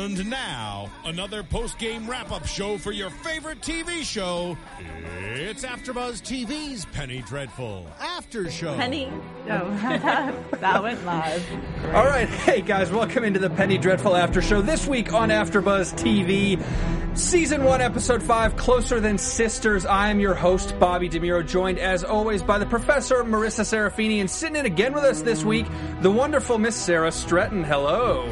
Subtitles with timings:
[0.00, 4.56] And now, another post-game wrap-up show for your favorite TV show.
[5.18, 8.74] It's AfterBuzz TV's Penny Dreadful After Show.
[8.76, 9.12] Penny.
[9.44, 11.44] Oh, that, that went live.
[11.94, 14.62] All right, hey guys, welcome into the Penny Dreadful After Show.
[14.62, 16.58] This week on AfterBuzz TV,
[17.14, 19.84] Season 1, Episode 5, Closer Than Sisters.
[19.84, 24.30] I am your host, Bobby DeMuro, joined as always by the Professor Marissa Serafini, and
[24.30, 25.66] sitting in again with us this week,
[26.00, 27.64] the wonderful Miss Sarah Stretton.
[27.64, 28.30] Hello.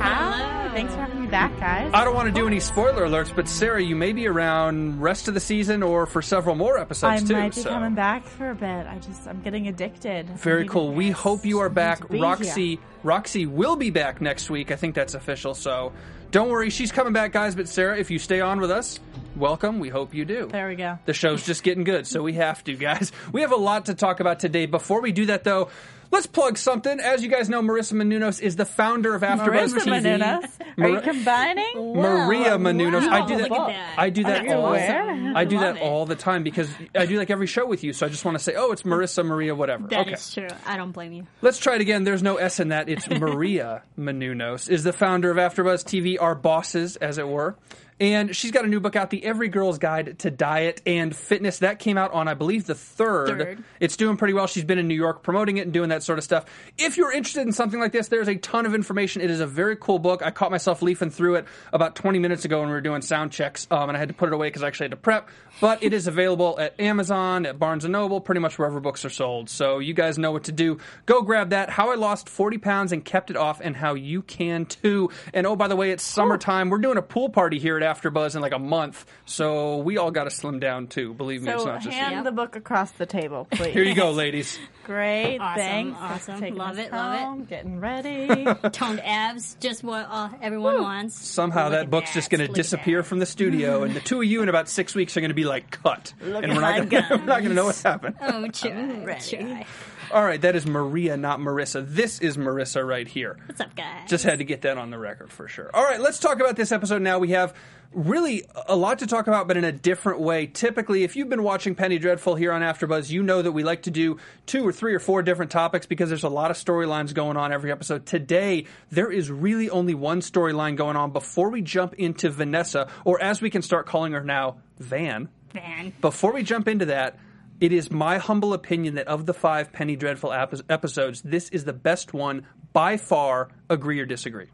[0.73, 1.91] Thanks for having me back, guys.
[1.93, 5.27] I don't want to do any spoiler alerts, but Sarah, you may be around rest
[5.29, 7.35] of the season or for several more I episodes too.
[7.35, 7.71] I might be so.
[7.71, 8.87] coming back for a bit.
[8.87, 10.29] I just I'm getting addicted.
[10.39, 10.93] Very cool.
[10.93, 12.09] We hope you are back.
[12.11, 12.79] Roxy here.
[13.03, 14.71] Roxy will be back next week.
[14.71, 15.55] I think that's official.
[15.55, 15.93] So
[16.31, 17.55] don't worry, she's coming back, guys.
[17.55, 19.01] But Sarah, if you stay on with us,
[19.37, 19.79] welcome.
[19.79, 20.49] We hope you do.
[20.51, 20.99] There we go.
[21.07, 23.13] The show's just getting good, so we have to, guys.
[23.33, 24.67] We have a lot to talk about today.
[24.67, 25.71] Before we do that, though,
[26.11, 27.01] let's plug something.
[27.01, 30.19] As you guys know, Marissa Menounos is the founder of AfterBuzz Marissa TV.
[30.19, 30.51] Menounos.
[30.79, 31.95] Are you Mar- combining?
[31.97, 33.09] Maria Menounos.
[33.09, 33.51] I do that.
[33.51, 33.99] That.
[33.99, 34.75] I do that all.
[34.75, 35.83] I do that it.
[35.83, 37.93] all the time because I do like every show with you.
[37.93, 39.89] So I just want to say, oh, it's Marissa, Maria, whatever.
[39.89, 40.49] That is okay.
[40.49, 40.59] true.
[40.67, 41.27] I don't blame you.
[41.43, 42.05] Let's try it again.
[42.05, 42.89] There's no S in that.
[42.89, 47.57] It's Maria Menounos is the founder of AfterBuzz TV, our bosses, as it were.
[48.01, 51.59] And she's got a new book out, The Every Girl's Guide to Diet and Fitness.
[51.59, 53.39] That came out on, I believe, the third.
[53.39, 53.65] Third.
[53.81, 54.47] It's doing pretty well.
[54.47, 56.45] She's been in New York promoting it and doing that sort of stuff.
[56.79, 59.23] If you're interested in something like this, there's a ton of information.
[59.23, 60.23] It is a very cool book.
[60.23, 63.33] I caught myself leafing through it about 20 minutes ago when we were doing sound
[63.33, 65.29] checks, um, and I had to put it away because I actually had to prep.
[65.61, 69.11] But it is available at Amazon, at Barnes & Noble, pretty much wherever books are
[69.11, 69.51] sold.
[69.51, 70.79] So you guys know what to do.
[71.07, 71.69] Go grab that.
[71.69, 75.11] How I Lost 40 Pounds and Kept It Off, and how you can too.
[75.35, 76.71] And oh, by the way, it's summertime.
[76.71, 80.11] We're doing a pool party here at AfterBuzz in like a month, so we all
[80.11, 81.15] got to slim down too.
[81.15, 82.23] Believe me, it's not just hand you.
[82.25, 83.73] the book across the table, please.
[83.73, 84.59] Here you go, ladies.
[84.85, 85.39] Great.
[85.39, 85.99] Awesome, Thanks.
[86.01, 86.41] awesome.
[86.41, 87.49] Taking Love us it, love it.
[87.49, 88.47] Getting ready.
[88.73, 91.15] Toned abs, just what uh, everyone wants.
[91.19, 94.21] Somehow Look that at book's just going to disappear from the studio, and the two
[94.23, 96.57] of you in about six weeks are going to be like cut, Look and at
[96.57, 98.17] we're not gonna, we're not going to know what happened.
[98.21, 98.71] Oh, try,
[99.05, 99.37] ready.
[99.37, 99.67] try.
[100.11, 101.87] All right, that is Maria, not Marissa.
[101.87, 103.37] This is Marissa right here.
[103.47, 104.09] What's up, guys?
[104.09, 105.71] Just had to get that on the record for sure.
[105.75, 107.19] All right, let's talk about this episode now.
[107.19, 107.55] We have
[107.93, 110.47] really a lot to talk about, but in a different way.
[110.47, 113.83] Typically, if you've been watching Penny Dreadful here on AfterBuzz, you know that we like
[113.83, 117.13] to do two or three or four different topics because there's a lot of storylines
[117.13, 118.07] going on every episode.
[118.07, 123.21] Today, there is really only one storyline going on before we jump into Vanessa, or
[123.21, 125.29] as we can start calling her now, Van.
[125.53, 125.93] Van.
[126.01, 127.19] Before we jump into that,
[127.61, 131.65] it is my humble opinion that of the five Penny Dreadful ap- episodes, this is
[131.65, 133.49] the best one by far.
[133.69, 134.49] Agree or disagree?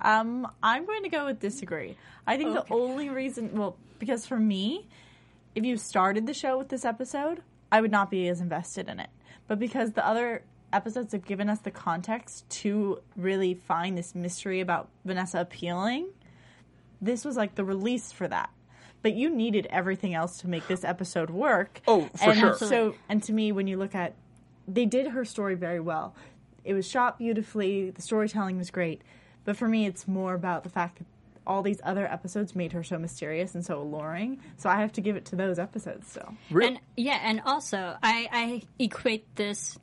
[0.00, 1.96] Um, I'm going to go with disagree.
[2.26, 4.86] I think the only reason, well, because for me,
[5.54, 9.00] if you started the show with this episode, I would not be as invested in
[9.00, 9.10] it.
[9.48, 10.42] But because the other
[10.72, 16.08] episodes have given us the context to really find this mystery about Vanessa appealing,
[17.00, 18.50] this was like the release for that.
[19.02, 21.80] But you needed everything else to make this episode work.
[21.86, 22.56] Oh, for and sure.
[22.56, 24.14] So, and to me, when you look at,
[24.66, 26.14] they did her story very well.
[26.64, 27.90] It was shot beautifully.
[27.90, 29.02] The storytelling was great.
[29.44, 31.06] But for me, it's more about the fact that
[31.46, 34.40] all these other episodes made her so mysterious and so alluring.
[34.58, 36.34] So I have to give it to those episodes still.
[36.50, 39.78] And yeah, and also I, I equate this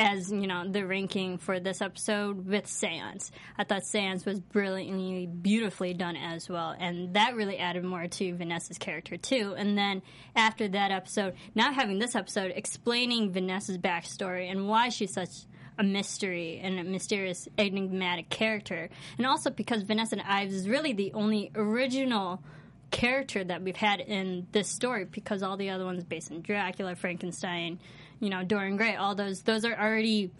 [0.00, 3.30] as you know the ranking for this episode with Seance.
[3.58, 8.34] I thought Seance was brilliantly, beautifully done as well, and that really added more to
[8.34, 9.54] Vanessa's character too.
[9.58, 10.00] And then
[10.34, 15.44] after that episode, now having this episode explaining Vanessa's backstory and why she's such
[15.78, 18.88] a mystery and a mysterious, enigmatic character,
[19.18, 22.42] and also because Vanessa and Ives is really the only original
[22.90, 26.96] character that we've had in this story because all the other ones based in Dracula,
[26.96, 27.78] Frankenstein,
[28.20, 30.30] you know, Dorian Gray, all those those are already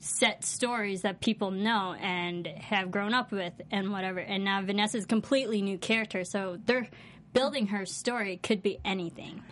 [0.00, 4.18] set stories that people know and have grown up with and whatever.
[4.18, 6.88] And now Vanessa's completely new character, so they're
[7.32, 9.42] building her story could be anything.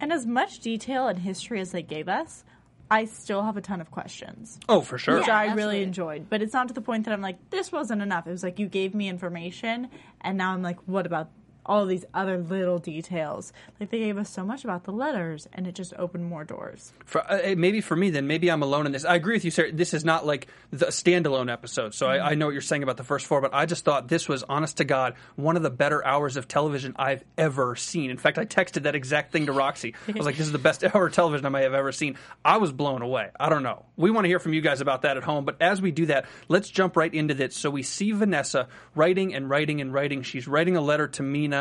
[0.00, 2.44] And as much detail and history as they gave us,
[2.90, 4.58] I still have a ton of questions.
[4.68, 5.18] Oh, for sure.
[5.18, 6.28] which Yeah, I really enjoyed.
[6.28, 8.26] But it's not to the point that I'm like, this wasn't enough.
[8.26, 9.88] It was like you gave me information,
[10.20, 11.30] and now I'm like, what about
[11.66, 13.52] all these other little details.
[13.78, 16.92] Like they gave us so much about the letters, and it just opened more doors.
[17.04, 19.04] For, uh, maybe for me, then maybe I'm alone in this.
[19.04, 19.72] I agree with you, Sarah.
[19.72, 22.96] This is not like the standalone episode, so I, I know what you're saying about
[22.96, 23.40] the first four.
[23.40, 26.48] But I just thought this was, honest to God, one of the better hours of
[26.48, 28.10] television I've ever seen.
[28.10, 29.94] In fact, I texted that exact thing to Roxy.
[30.08, 32.16] I was like, "This is the best hour of television I may have ever seen."
[32.44, 33.30] I was blown away.
[33.38, 33.84] I don't know.
[33.96, 35.44] We want to hear from you guys about that at home.
[35.44, 37.56] But as we do that, let's jump right into this.
[37.56, 40.22] So we see Vanessa writing and writing and writing.
[40.22, 41.55] She's writing a letter to Mina.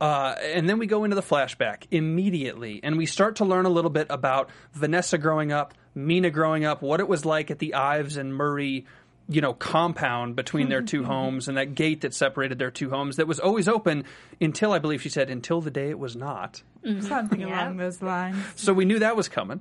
[0.00, 3.70] Uh, and then we go into the flashback immediately, and we start to learn a
[3.70, 7.72] little bit about Vanessa growing up, Mina growing up, what it was like at the
[7.74, 8.84] Ives and Murray,
[9.28, 13.16] you know, compound between their two homes, and that gate that separated their two homes
[13.16, 14.04] that was always open
[14.38, 16.62] until I believe she said until the day it was not.
[17.00, 17.64] Something Yeah.
[17.64, 18.36] along those lines.
[18.54, 19.60] So we knew that was coming.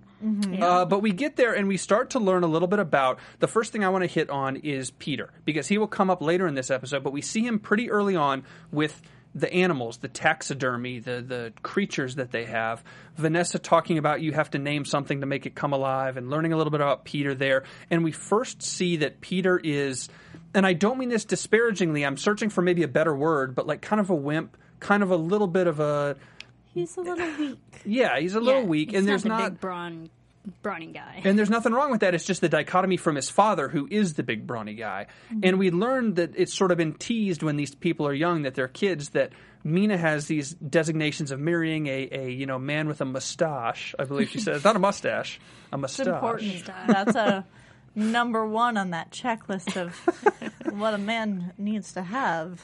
[0.61, 3.47] Uh, but we get there and we start to learn a little bit about the
[3.47, 6.45] first thing I want to hit on is Peter, because he will come up later
[6.45, 9.01] in this episode, but we see him pretty early on with
[9.35, 12.81] the animals, the taxidermy, the, the creatures that they have.
[13.17, 16.53] Vanessa talking about you have to name something to make it come alive and learning
[16.53, 17.63] a little bit about Peter there.
[17.91, 20.07] And we first see that Peter is,
[20.53, 23.81] and I don't mean this disparagingly, I'm searching for maybe a better word, but like
[23.81, 26.15] kind of a wimp, kind of a little bit of a,
[26.73, 27.59] He's a little weak.
[27.85, 30.09] yeah, he's a little Yeah, weak, and there's the not big brawn,
[30.63, 31.21] brawny guy.
[31.23, 32.13] and there's nothing wrong with that.
[32.15, 35.07] It's just the dichotomy from his father, who is the big brawny guy.
[35.31, 35.39] Mm-hmm.
[35.43, 38.55] And we learned that it's sort of been teased when these people are young, that
[38.55, 39.31] they're kids, that
[39.63, 43.95] Mina has these designations of marrying a, a you know man with a mustache.
[43.97, 45.39] I believe she says not a mustache,
[45.71, 46.07] a It's mustache.
[46.07, 46.65] important.
[46.87, 47.45] That's a
[47.95, 49.95] number one on that checklist of
[50.77, 52.61] what a man needs to have.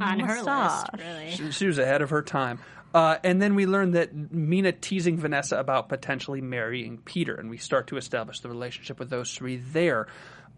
[0.00, 0.88] on her Mustache.
[0.94, 1.30] list, really.
[1.32, 2.58] She, she was ahead of her time.
[2.94, 7.56] Uh, and then we learn that Mina teasing Vanessa about potentially marrying Peter, and we
[7.56, 10.06] start to establish the relationship with those three there.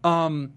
[0.03, 0.53] Um,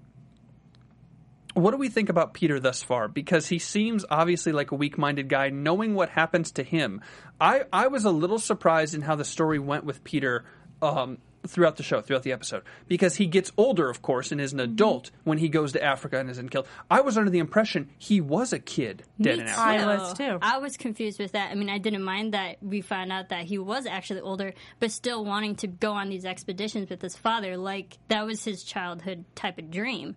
[1.54, 3.08] what do we think about Peter thus far?
[3.08, 5.50] Because he seems obviously like a weak-minded guy.
[5.50, 7.00] Knowing what happens to him,
[7.40, 10.44] I I was a little surprised in how the story went with Peter
[10.82, 11.19] um,
[11.49, 14.59] throughout the show, throughout the episode, because he gets older, of course, and is an
[14.59, 14.73] mm-hmm.
[14.73, 16.67] adult when he goes to Africa and isn't killed.
[16.91, 19.53] I was under the impression he was a kid dead Me in too.
[19.53, 19.85] Africa.
[19.85, 20.39] I was too.
[20.43, 21.50] I was confused with that.
[21.50, 24.93] I mean, I didn't mind that we found out that he was actually older, but
[24.93, 29.25] still wanting to go on these expeditions with his father, like that was his childhood
[29.35, 30.17] type of dream.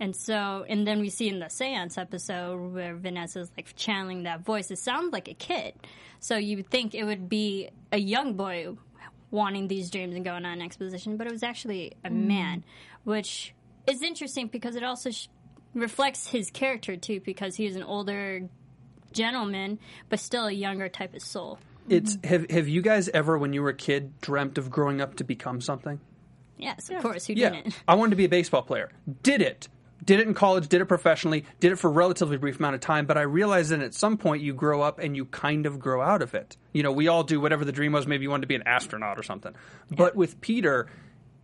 [0.00, 4.40] And so, and then we see in the seance episode where Vanessa's like channeling that
[4.40, 5.74] voice, it sounds like a kid.
[6.20, 8.76] So you would think it would be a young boy
[9.30, 12.26] wanting these dreams and going on an exposition, but it was actually a mm.
[12.26, 12.64] man,
[13.04, 13.54] which
[13.86, 15.28] is interesting because it also sh-
[15.74, 18.48] reflects his character too, because he was an older
[19.12, 19.78] gentleman,
[20.08, 21.58] but still a younger type of soul.
[21.88, 22.28] It's mm-hmm.
[22.28, 25.24] have have you guys ever, when you were a kid, dreamt of growing up to
[25.24, 26.00] become something?
[26.56, 27.82] Yes, of course, who Yeah, didn't?
[27.88, 28.90] I wanted to be a baseball player.
[29.22, 29.68] Did it?
[30.04, 30.68] Did it in college?
[30.68, 31.44] Did it professionally?
[31.60, 33.06] Did it for a relatively brief amount of time?
[33.06, 36.00] But I realized that at some point you grow up and you kind of grow
[36.00, 36.56] out of it.
[36.72, 38.06] You know, we all do whatever the dream was.
[38.06, 39.54] Maybe you wanted to be an astronaut or something.
[39.90, 40.88] But with Peter,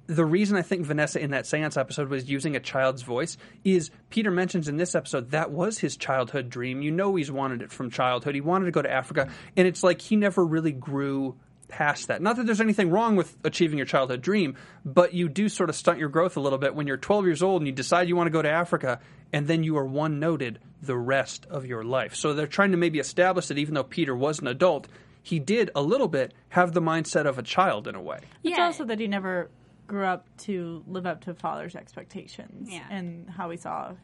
[0.06, 3.90] the reason I think Vanessa in that seance episode was using a child's voice is
[4.10, 6.82] Peter mentions in this episode that was his childhood dream.
[6.82, 8.34] You know, he's wanted it from childhood.
[8.34, 11.36] He wanted to go to Africa, and it's like he never really grew
[11.68, 12.22] past that.
[12.22, 15.76] Not that there's anything wrong with achieving your childhood dream, but you do sort of
[15.76, 18.16] stunt your growth a little bit when you're 12 years old and you decide you
[18.16, 19.00] want to go to Africa,
[19.32, 22.14] and then you are one noted the rest of your life.
[22.14, 24.86] So they're trying to maybe establish that even though Peter was an adult,
[25.22, 28.20] he did a little bit have the mindset of a child in a way.
[28.44, 28.64] It's Yeah.
[28.66, 29.50] also that he never
[29.88, 32.68] grew up to live up to father's expectations.
[32.70, 32.84] Yeah.
[32.90, 33.94] And how we saw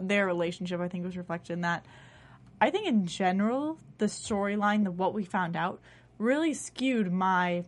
[0.00, 1.84] their relationship, I think, was reflected in that.
[2.60, 5.80] I think in general, the storyline, the what we found out,
[6.22, 7.64] really skewed my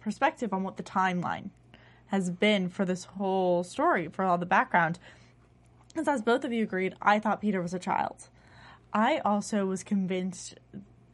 [0.00, 1.50] perspective on what the timeline
[2.06, 4.98] has been for this whole story, for all the background.
[5.88, 8.28] Because as both of you agreed, I thought Peter was a child.
[8.92, 10.54] I also was convinced,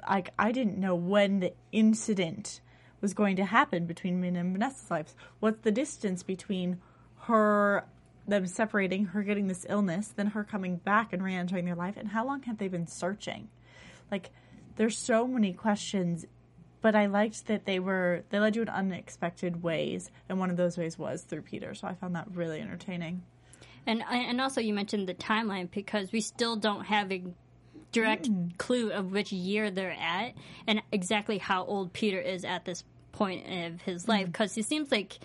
[0.09, 2.61] like, I didn't know when the incident
[3.01, 5.15] was going to happen between Min and Vanessa's lives.
[5.39, 6.81] What's the distance between
[7.23, 7.85] her,
[8.27, 11.97] them separating, her getting this illness, then her coming back and re entering their life,
[11.97, 13.49] and how long have they been searching?
[14.11, 14.31] Like,
[14.77, 16.27] there's so many questions,
[16.83, 20.57] but I liked that they were, they led you in unexpected ways, and one of
[20.57, 23.23] those ways was through Peter, so I found that really entertaining.
[23.87, 27.23] And and also you mentioned the timeline because we still don't have a
[27.93, 28.49] direct hmm.
[28.59, 30.35] clue of which year they're at
[30.67, 34.31] and exactly how old Peter is at this point of his life hmm.
[34.31, 35.19] because he seems like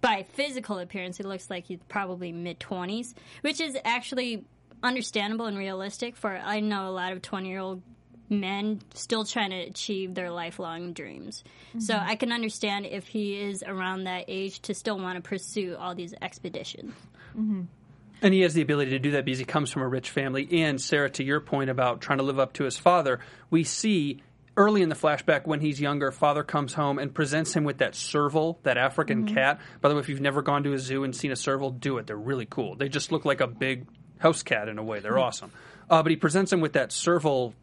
[0.00, 4.44] by physical appearance he looks like he's probably mid 20s which is actually
[4.82, 7.82] understandable and realistic for I know a lot of 20 year old
[8.30, 11.42] men still trying to achieve their lifelong dreams.
[11.78, 15.76] So I can understand if he is around that age to still want to pursue
[15.78, 16.94] all these expeditions.
[18.20, 20.48] And he has the ability to do that because he comes from a rich family.
[20.64, 23.20] And Sarah, to your point about trying to live up to his father,
[23.50, 24.22] we see
[24.56, 27.94] early in the flashback when he's younger, father comes home and presents him with that
[27.94, 29.34] serval, that African Mm-hmm.
[29.36, 29.60] cat.
[29.80, 31.98] By the way, if you've never gone to a zoo and seen a serval, do
[31.98, 32.08] it.
[32.08, 32.74] They're really cool.
[32.74, 33.86] They just look like a big
[34.18, 34.98] house cat in a way.
[34.98, 35.18] They're Hmm.
[35.20, 35.52] awesome.
[35.88, 37.54] Uh, but he presents him with that serval,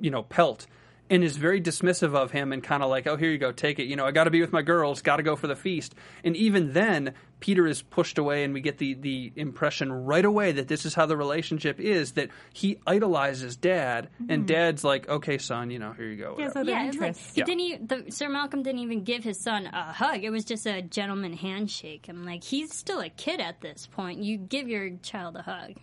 [0.00, 0.66] you know, pelt.
[1.08, 3.78] And is very dismissive of him and kind of like, oh, here you go, take
[3.78, 3.84] it.
[3.84, 5.94] You know, I got to be with my girls, got to go for the feast.
[6.24, 10.50] And even then, Peter is pushed away, and we get the the impression right away
[10.50, 12.12] that this is how the relationship is.
[12.12, 14.46] That he idolizes Dad, and mm-hmm.
[14.46, 16.34] Dad's like, okay, son, you know, here you go.
[16.38, 16.52] Yeah, whatever.
[16.52, 17.44] so Yeah, the like he Yeah.
[17.44, 17.60] didn't.
[17.60, 20.24] Even, the, Sir Malcolm didn't even give his son a hug.
[20.24, 22.06] It was just a gentleman handshake.
[22.08, 24.24] I'm like, he's still a kid at this point.
[24.24, 25.74] You give your child a hug,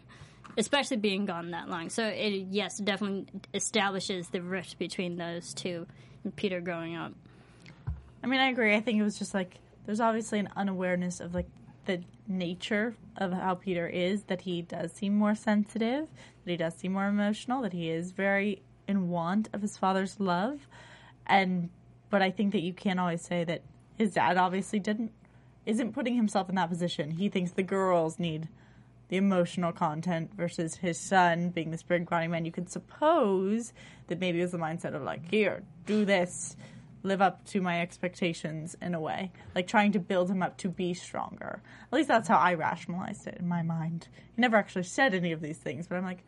[0.57, 1.89] especially being gone that long.
[1.89, 5.87] So it yes, definitely establishes the rift between those two
[6.23, 7.13] and Peter growing up.
[8.23, 8.75] I mean, I agree.
[8.75, 11.47] I think it was just like there's obviously an unawareness of like
[11.85, 14.23] the nature of how Peter is.
[14.23, 16.07] That he does seem more sensitive.
[16.45, 17.61] That he does seem more emotional.
[17.61, 20.67] That he is very in want of his father's love.
[21.27, 21.69] And
[22.09, 23.61] but I think that you can't always say that
[23.97, 25.11] his dad obviously didn't
[25.65, 27.11] isn't putting himself in that position.
[27.11, 28.47] He thinks the girls need
[29.17, 32.45] emotional content versus his son being this big grinding man.
[32.45, 33.73] You could suppose
[34.07, 36.55] that maybe it was the mindset of like, here, do this,
[37.03, 40.69] live up to my expectations in a way, like trying to build him up to
[40.69, 41.61] be stronger.
[41.91, 44.07] At least that's how I rationalized it in my mind.
[44.35, 46.23] He never actually said any of these things, but I'm like,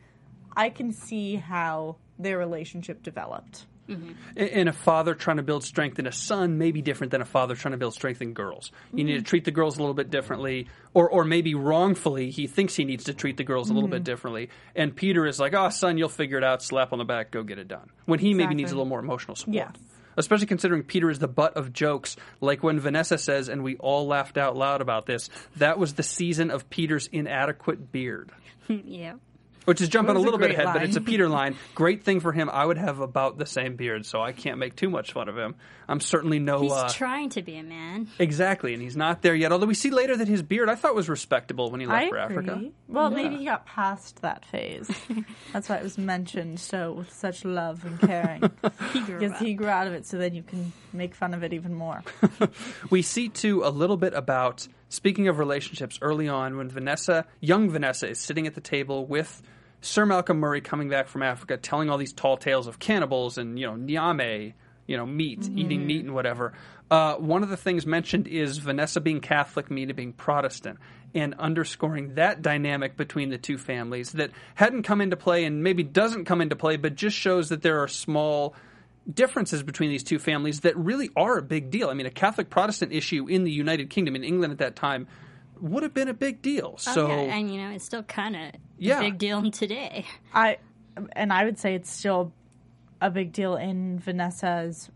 [0.55, 3.65] I can see how their relationship developed.
[3.89, 4.11] Mm-hmm.
[4.35, 7.25] And a father trying to build strength in a son may be different than a
[7.25, 8.71] father trying to build strength in girls.
[8.93, 9.25] You need to mm-hmm.
[9.25, 13.03] treat the girls a little bit differently, or or maybe wrongfully he thinks he needs
[13.05, 14.03] to treat the girls a little bit mm-hmm.
[14.03, 14.49] differently.
[14.75, 16.63] And Peter is like, "Oh, son, you'll figure it out.
[16.63, 18.99] Slap on the back, go get it done." When he maybe needs a little more
[18.99, 19.55] emotional support.
[19.55, 19.75] Yes.
[20.17, 24.07] Especially considering Peter is the butt of jokes, like when Vanessa says, and we all
[24.07, 25.29] laughed out loud about this.
[25.57, 28.31] That was the season of Peter's inadequate beard.
[28.67, 29.15] yeah.
[29.65, 31.55] Which is jumping a was a little bit great ahead, but it's a Peter line.
[31.75, 32.49] Great thing for him.
[32.51, 35.37] I would have about the same beard, so I can't make too much fun of
[35.37, 35.55] him.
[35.87, 36.61] I'm certainly no.
[36.61, 38.07] He's uh, trying to be a man.
[38.19, 39.51] exactly, and he's not there yet.
[39.51, 42.09] Although we see later that his beard, I thought was respectable when he left I
[42.09, 42.37] for agree.
[42.37, 42.69] Africa.
[42.87, 43.15] Well, Yeah.
[43.23, 44.89] maybe he got past that phase.
[45.53, 48.43] That's why it was mentioned so with such love and caring.
[48.93, 49.39] He because up.
[49.39, 52.03] he grew out of it, so then you can make fun of it even more.
[52.89, 57.69] We see too a little bit about speaking of relationships early on when Vanessa, young
[57.69, 59.41] Vanessa, is sitting at the table with
[59.85, 63.59] Sir Malcolm Murray coming back from Africa, telling all these tall tales of cannibals and
[63.59, 64.53] you know nyame,
[64.87, 66.53] you know meat, eating meat and whatever.
[66.89, 70.79] Uh, one of the things mentioned is Vanessa being Catholic, Mina being Protestant,
[71.13, 75.83] and underscoring that dynamic between the two families that hadn't come into play and maybe
[75.83, 78.55] doesn't come into play, but just shows that there are small
[79.11, 81.89] differences between these two families that really are a big deal.
[81.89, 85.07] I mean, a Catholic Protestant issue in the United Kingdom, in England at that time,
[85.61, 86.73] would have been a big deal.
[86.75, 88.99] Oh, So, yeah, and you know it's still kind of Yeah.
[88.99, 90.05] a big deal today.
[90.33, 90.57] I
[91.13, 92.31] and I would say it's still
[93.01, 94.89] a big deal in Vanessa's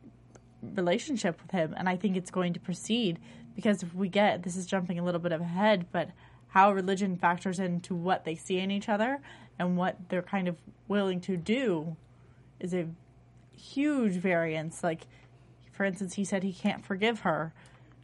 [0.61, 3.19] relationship with him, and I think it's going to proceed
[3.55, 6.09] because if we get this is jumping a little bit ahead, but
[6.49, 9.19] how religion factors into what they see in each other
[9.59, 11.95] and what they're kind of willing to do
[12.59, 12.87] is a
[13.55, 14.83] huge variance.
[14.83, 15.01] Like,
[15.71, 17.53] for instance, he said he can't forgive her.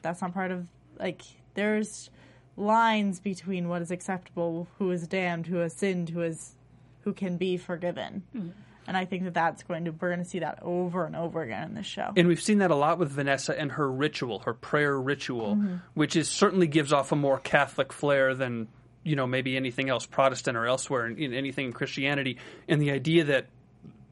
[0.01, 0.67] That's not part of
[0.99, 1.21] like
[1.55, 2.09] there's
[2.57, 6.53] lines between what is acceptable, who is damned, who has sinned, who is
[7.01, 8.23] who can be forgiven.
[8.35, 8.49] Mm-hmm.
[8.87, 11.41] And I think that that's going to we're going to see that over and over
[11.41, 12.11] again in this show.
[12.15, 15.75] and we've seen that a lot with Vanessa and her ritual, her prayer ritual, mm-hmm.
[15.95, 18.67] which is certainly gives off a more Catholic flair than
[19.03, 22.37] you know maybe anything else Protestant or elsewhere in, in anything in Christianity.
[22.67, 23.47] And the idea that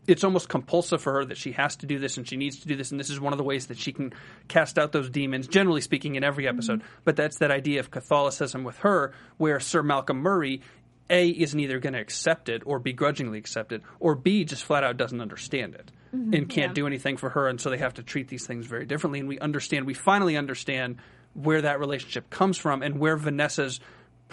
[0.07, 2.67] it's almost compulsive for her that she has to do this and she needs to
[2.67, 4.13] do this and this is one of the ways that she can
[4.47, 6.79] cast out those demons generally speaking in every episode.
[6.79, 7.01] Mm-hmm.
[7.05, 10.61] But that's that idea of catholicism with her where sir malcolm murray
[11.09, 14.83] a isn't either going to accept it or begrudgingly accept it or b just flat
[14.83, 16.33] out doesn't understand it mm-hmm.
[16.33, 16.73] and can't Yeah.
[16.73, 19.27] do anything for her and so they have to treat these things very differently and
[19.27, 20.97] we understand we finally understand
[21.33, 23.79] where that relationship comes from and where vanessa's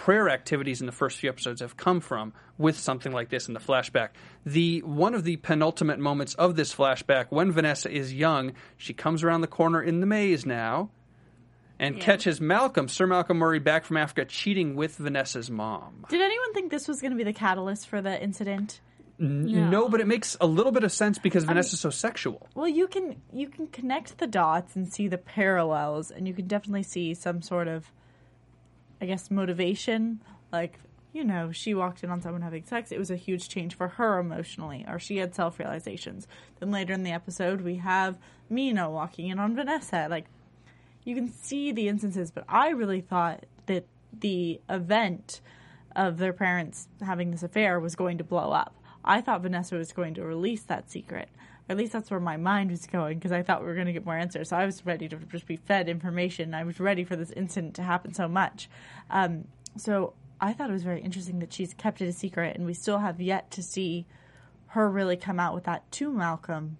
[0.01, 3.53] prayer activities in the first few episodes have come from with something like this in
[3.53, 4.09] the flashback.
[4.43, 9.23] The one of the penultimate moments of this flashback when Vanessa is young, she comes
[9.23, 10.89] around the corner in the maze now
[11.77, 12.03] and Yeah.
[12.03, 16.03] catches Malcolm, Sir Malcolm Murray back from Africa cheating with Vanessa's mom.
[16.09, 18.81] Did anyone think this was going to be the catalyst for the incident?
[19.19, 22.47] No, but it makes a little bit of sense because Vanessa's so sexual.
[22.55, 26.47] Well, you can you can connect the dots and see the parallels, and you can
[26.47, 27.91] definitely see some sort of,
[29.01, 30.21] I guess, motivation.
[30.51, 30.79] Like
[31.13, 32.91] you know, she walked in on someone having sex.
[32.91, 36.27] It was a huge change for her emotionally, or she had self realizations.
[36.59, 38.17] Then later in the episode, we have
[38.49, 40.07] Mina walking in on Vanessa.
[40.09, 40.25] Like
[41.03, 43.85] you can see the instances, but I really thought that
[44.17, 45.41] the event
[45.95, 48.75] of their parents having this affair was going to blow up.
[49.03, 51.29] I thought Vanessa was going to release that secret.
[51.69, 53.93] At least that's where my mind was going because I thought we were going to
[53.93, 54.49] get more answers.
[54.49, 56.53] So I was ready to just be fed information.
[56.53, 58.69] I was ready for this incident to happen so much.
[59.09, 59.45] Um,
[59.77, 62.73] so I thought it was very interesting that she's kept it a secret, and we
[62.73, 64.05] still have yet to see
[64.67, 66.77] her really come out with that to Malcolm,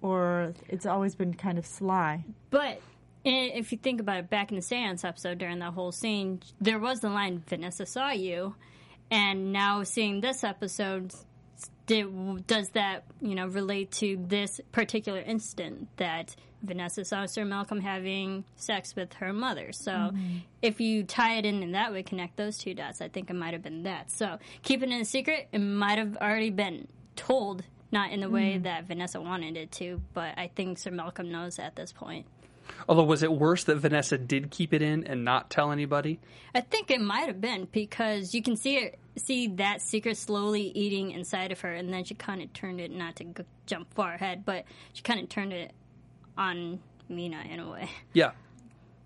[0.00, 2.24] or it's always been kind of sly.
[2.50, 2.80] But
[3.24, 6.78] if you think about it, back in the seance episode during that whole scene, there
[6.78, 8.54] was the line "Vanessa saw you,"
[9.10, 11.12] and now seeing this episode,
[11.86, 17.80] did, does that you know relate to this particular incident that Vanessa saw Sir Malcolm
[17.80, 19.72] having sex with her mother?
[19.72, 20.38] So mm-hmm.
[20.62, 23.34] if you tie it in in that way, connect those two dots, I think it
[23.34, 24.10] might have been that.
[24.10, 27.62] So keeping it a secret, it might have already been told.
[27.92, 28.64] Not in the way mm-hmm.
[28.64, 32.26] that Vanessa wanted it to, but I think Sir Malcolm knows at this point.
[32.88, 36.18] Although, was it worse that Vanessa did keep it in and not tell anybody?
[36.54, 40.62] I think it might have been because you can see it, see that secret slowly
[40.74, 43.92] eating inside of her, and then she kind of turned it not to g- jump
[43.94, 45.72] far ahead, but she kind of turned it
[46.38, 47.90] on Mina in a way.
[48.12, 48.32] Yeah.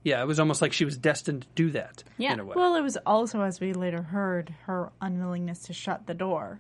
[0.03, 2.33] Yeah, it was almost like she was destined to do that Yeah.
[2.33, 2.55] in a way.
[2.57, 6.59] Well, it was also, as we later heard, her unwillingness to shut the door.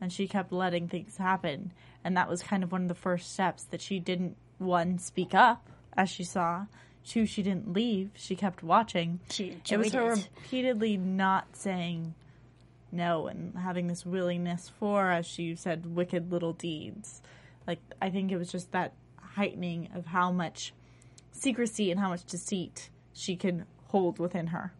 [0.00, 1.72] And she kept letting things happen.
[2.04, 5.34] And that was kind of one of the first steps that she didn't, one, speak
[5.34, 5.68] up,
[5.98, 6.64] as she saw.
[7.04, 8.10] Two, she didn't leave.
[8.14, 9.20] She kept watching.
[9.30, 10.28] She it was her it.
[10.36, 12.14] repeatedly not saying
[12.92, 17.20] no and having this willingness for, as she said, wicked little deeds.
[17.66, 20.72] Like, I think it was just that heightening of how much
[21.32, 24.72] secrecy and how much deceit she can hold within her.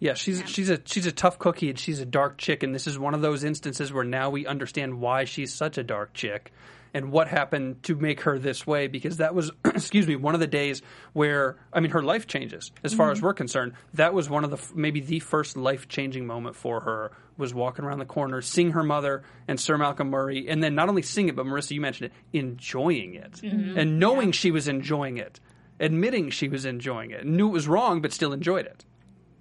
[0.00, 2.86] Yeah, she's she's a she's a tough cookie and she's a dark chick, and this
[2.86, 6.52] is one of those instances where now we understand why she's such a dark chick
[6.94, 8.86] and what happened to make her this way.
[8.86, 10.80] Because that was, excuse me, one of the days
[11.12, 13.26] where I mean her life changes as far as mm-hmm.
[13.26, 13.72] we're concerned.
[13.94, 17.84] That was one of the maybe the first life changing moment for her was walking
[17.84, 21.28] around the corner, seeing her mother and Sir Malcolm Murray, and then not only seeing
[21.28, 23.76] it, but Marissa, you mentioned it, enjoying it mm-hmm.
[23.76, 25.40] and knowing she was enjoying it,
[25.80, 28.84] admitting she was enjoying it, knew it was wrong, but still enjoyed it.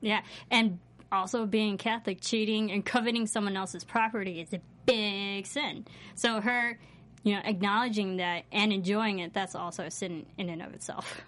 [0.01, 0.79] Yeah, and
[1.11, 5.85] also being Catholic, cheating and coveting someone else's property is a big sin.
[6.15, 6.79] So her,
[7.23, 11.21] you know, acknowledging that and enjoying it, that's also a sin in and of itself.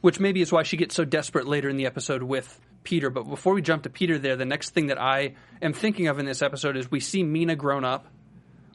[0.00, 3.10] which maybe is why she gets so desperate later in the episode with Peter.
[3.10, 6.18] But before we jump to Peter, there, the next thing that I am thinking of
[6.18, 8.06] in this episode is we see Mina grown up.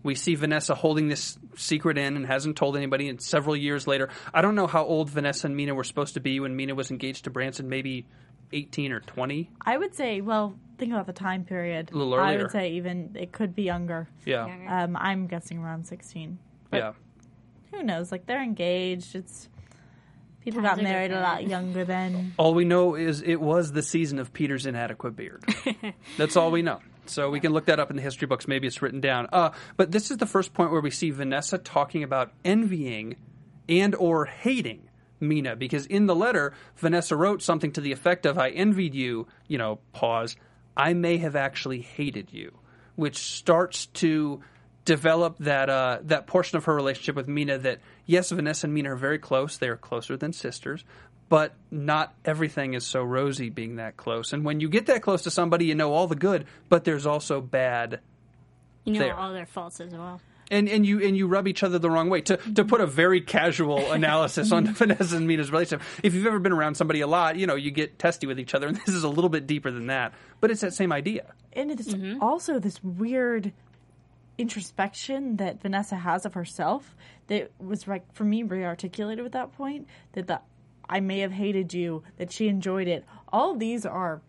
[0.04, 3.08] We see Vanessa holding this secret in and hasn't told anybody.
[3.08, 6.20] And several years later, I don't know how old Vanessa and Mina were supposed to
[6.20, 7.70] be when Mina was engaged to Branson.
[7.70, 8.08] Maybe
[8.52, 9.52] eighteen or twenty.
[9.64, 11.92] I would say, well, think about the time period.
[11.92, 12.40] A little earlier.
[12.40, 14.10] I would say even it could be younger.
[14.26, 14.70] Yeah, Younger.
[14.70, 16.40] Um, I'm guessing around 16.
[16.72, 16.94] But yeah.
[17.72, 18.12] who knows?
[18.12, 19.16] Like they're engaged.
[19.16, 19.48] It's
[20.44, 22.34] people Times got are married a lot younger then.
[22.38, 25.44] All we know is it was the season of Peter's inadequate beard.
[26.18, 26.80] That's all we know.
[27.06, 28.48] So we can look that up in the history books.
[28.48, 29.28] Maybe it's written down.
[29.32, 33.18] Uh, but this is the first point where we see Vanessa talking about envying
[33.68, 34.88] and or hating
[35.20, 39.28] Mina because in the letter Vanessa wrote something to the effect of "I envied you."
[39.48, 40.36] You know, pause.
[40.76, 42.58] I may have actually hated you,
[42.96, 44.42] which starts to
[44.86, 48.94] develop that uh, that portion of her relationship with Mina that yes, Vanessa and Mina
[48.94, 49.58] are very close.
[49.58, 50.84] They are closer than sisters,
[51.30, 54.34] but not everything is so rosy being that close.
[54.34, 57.06] And when you get that close to somebody, you know all the good, but there's
[57.06, 58.00] also bad.
[58.86, 59.16] You know There.
[59.16, 60.20] all their faults as well.
[60.50, 62.20] And, and you and you rub each other the wrong way.
[62.22, 65.86] To to put a very casual analysis on Vanessa and Mina's relationship.
[66.04, 68.54] If you've ever been around somebody a lot, you know you get testy with each
[68.54, 70.14] other, and this is a little bit deeper than that.
[70.42, 71.34] But it's that same idea.
[71.54, 72.22] And it's Mm-hmm.
[72.22, 73.54] also this weird
[74.38, 76.96] introspection that Vanessa has of herself
[77.28, 80.42] that was like for me re-articulated at that point that the
[80.90, 83.06] I may have hated you that she enjoyed it.
[83.32, 84.22] All these are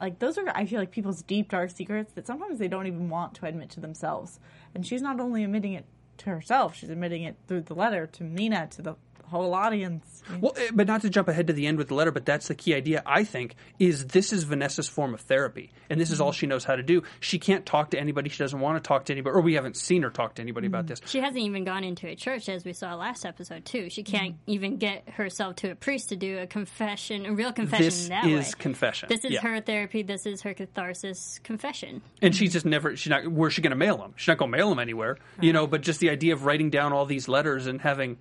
[0.00, 3.08] like those are I feel like people's deep dark secrets that sometimes they don't even
[3.08, 4.40] want to admit to themselves.
[4.74, 5.84] And she's not only admitting it
[6.18, 8.96] to herself she's admitting it through the letter to Mina to the
[9.28, 12.10] whole audience Well, eh, but not to jump ahead to the end with the letter,
[12.10, 15.70] but that's the key idea, I think, is this is Vanessa's form of therapy.
[15.90, 17.02] And this is all she knows how to do.
[17.20, 18.28] She can't talk to anybody.
[18.28, 20.66] She doesn't want to talk to anybody, or we haven't seen her talk to anybody
[20.66, 21.00] about this.
[21.06, 23.88] She hasn't even gone into a church, as we saw last episode too.
[23.90, 27.84] She can't even get herself to a priest to do a confession, a real confession
[27.86, 28.52] This that is way.
[28.58, 29.08] confession.
[29.08, 29.40] This is Yeah.
[29.40, 30.02] her therapy.
[30.02, 32.02] This is her catharsis confession.
[32.22, 34.12] And she's just never, she's not, where's she going to mail them?
[34.16, 36.70] She's not going to mail them anywhere, you know, but just the idea of writing
[36.70, 38.18] down all these letters and having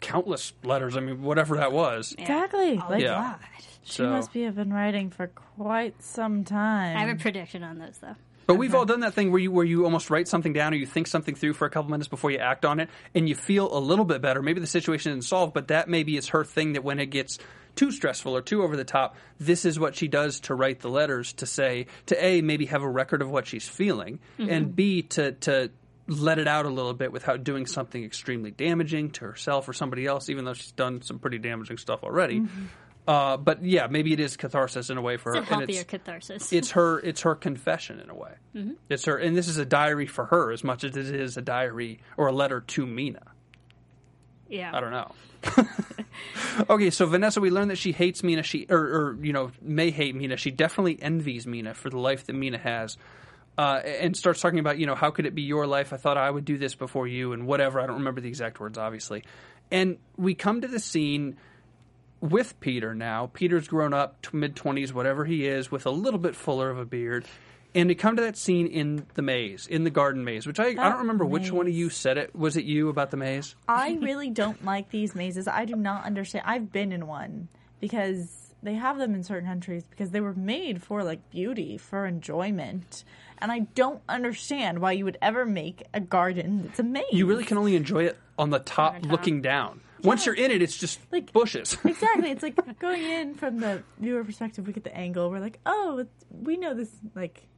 [0.00, 2.14] countless letters, I mean, whatever that was.
[2.18, 3.36] exactly like Yeah.
[3.82, 7.62] she So- must be have been writing for quite some time I have a prediction
[7.62, 8.16] on those though.
[8.46, 8.78] But we've uh-huh.
[8.78, 11.06] all done that thing where you where you almost write something down or you think
[11.06, 13.78] something through for a couple minutes before you act on it, and you feel a
[13.78, 14.40] little bit better.
[14.40, 16.72] Maybe the situation isn't solved, but that maybe is her thing.
[16.72, 17.38] That when it gets
[17.76, 20.88] too stressful or too over the top, this is what she does to write the
[20.88, 24.70] letters to say to a maybe have a record of what she's feeling, and mm-hmm.
[24.70, 25.70] b to to
[26.08, 30.06] let it out a little bit without doing something extremely damaging to herself or somebody
[30.06, 32.42] else, even though she's done some pretty damaging stuff already.
[33.06, 35.52] Uh, but yeah, maybe it is catharsis in a way for It's a her.
[35.54, 36.52] and healthier it's, catharsis.
[36.52, 38.32] it's her it's her confession in a way.
[38.54, 38.72] Mm-hmm.
[38.90, 41.42] It's her, and this is a diary for her as much as it is a
[41.42, 43.22] diary or a letter to Mina.
[44.48, 44.70] yeah.
[44.74, 45.12] I don't know.
[46.70, 48.42] okay, so Vanessa, we learned that she hates Mina.
[48.42, 50.36] She or, or you know may hate Mina.
[50.36, 52.96] She definitely envies Mina for the life that Mina has,
[53.58, 55.92] uh, and starts talking about you know how could it be your life?
[55.92, 57.80] I thought I would do this before you, and whatever.
[57.80, 59.24] I don't remember the exact words, obviously.
[59.70, 61.36] And we come to the scene
[62.20, 63.30] with Peter now.
[63.34, 66.78] Peter's grown up, t- mid twenties, whatever he is, with a little bit fuller of
[66.78, 67.26] a beard.
[67.74, 70.68] And we come to that scene in the maze, in the garden maze, which I,
[70.68, 72.34] I don't remember which one of you said it.
[72.34, 73.54] Was it you about the maze?
[73.68, 75.46] I really don't like these mazes.
[75.46, 76.44] I do not understand.
[76.46, 80.82] I've been in one because they have them in certain countries because they were made
[80.82, 83.04] for like beauty, for enjoyment.
[83.40, 87.04] And I don't understand why you would ever make a garden that's a maze.
[87.12, 89.12] You really can only enjoy it on the top, On the top.
[89.12, 89.80] looking down.
[90.04, 91.76] Once you're in it, it's just Like- bushes.
[91.84, 92.30] Exactly.
[92.30, 95.28] It's like going in from the viewer perspective, we get the angle.
[95.30, 97.48] We're like, oh, it's, we know this, like,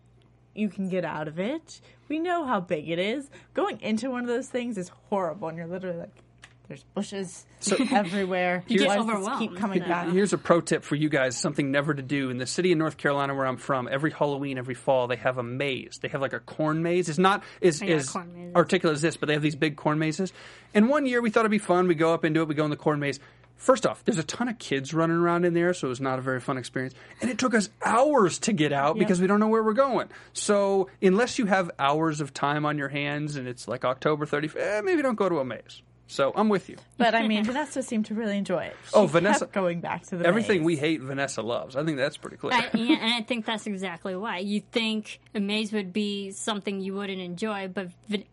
[0.55, 1.81] you can get out of it.
[2.09, 3.31] We know how big it is.
[3.55, 6.23] Going into one of those things is horrible, and you're literally like,
[6.71, 7.45] there's bushes
[7.91, 8.63] everywhere.
[8.69, 9.39] You get Why does this overwhelmed.
[9.41, 9.89] keep coming Yeah.
[9.89, 10.09] back?
[10.13, 12.31] Here's a pro tip for you guys something never to do.
[12.31, 15.37] In the city of North Carolina where I'm from, every Halloween, every fall, they have
[15.37, 15.99] a maze.
[16.01, 17.09] They have like a corn maze.
[17.09, 18.15] It's not as, yeah, as
[18.55, 20.33] articulate as this, but they have these big corn mazes.
[20.73, 21.89] And one year we thought it'd be fun.
[21.89, 23.19] We go up into it, we go in the corn maze.
[23.57, 26.19] First off, there's a ton of kids running around in there, so it was not
[26.19, 26.95] a very fun experience.
[27.21, 30.09] And it took us hours to get out because we don't know where we're going.
[30.33, 34.57] So, unless you have hours of time on your hands and it's like October 30th,
[34.57, 35.83] eh, maybe don't go to a maze.
[36.11, 36.77] So, I'm with you.
[36.99, 38.77] But I mean, Vanessa seemed to really enjoy it.
[38.85, 40.67] She Oh, Vanessa- kept going back to the Everything maze.
[40.67, 41.77] we hate, Vanessa loves.
[41.77, 42.53] I think that's pretty clear.
[42.53, 44.39] I, yeah, and I think that's exactly why.
[44.39, 47.89] You think a maze would be something you wouldn't enjoy, but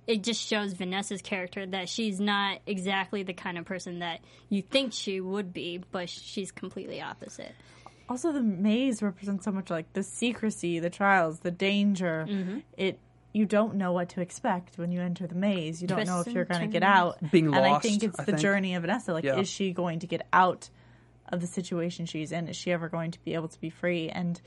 [0.08, 4.62] it just shows Vanessa's character that she's not exactly the kind of person that you
[4.62, 7.54] think she would be, but she's completely opposite.
[8.10, 12.26] Also, the maze represents so much like the secrecy, the trials, the danger.
[12.30, 12.60] Mm-hmm.
[12.78, 13.00] It
[13.34, 15.82] you don't know what to expect when you enter the maze.
[15.82, 17.18] You don't know if you're going to get out.
[17.32, 18.42] Being and I think it's I the think.
[18.42, 19.14] journey of Vanessa.
[19.14, 19.40] Like, Yeah.
[19.40, 20.70] is she going to get out
[21.30, 22.48] of the situation she's in?
[22.48, 24.10] Is she ever going to be able to be free?
[24.10, 24.42] And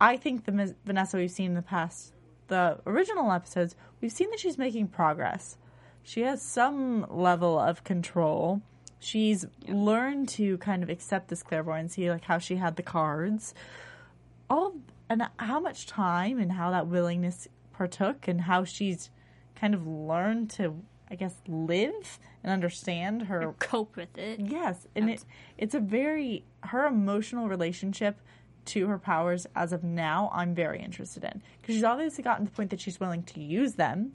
[0.00, 2.12] I think the Ms- Vanessa we've seen in the past,
[2.48, 5.56] the original episodes, we've seen that she's making progress.
[6.02, 8.62] She has some level of control.
[8.98, 13.54] She's learned to kind of accept this clairvoyancy, like how she had the cards.
[14.50, 14.74] All
[15.08, 17.48] and how much time and how that willingness
[17.80, 19.08] partook, and how she's
[19.54, 24.38] kind of learned to, I guess, live and understand her Cope with it.
[24.38, 25.24] Yes, and it
[25.56, 28.20] it's a very her emotional relationship
[28.66, 30.30] to her powers as of now.
[30.34, 33.40] I'm very interested in because she's obviously gotten to the point that she's willing to
[33.40, 34.12] use them,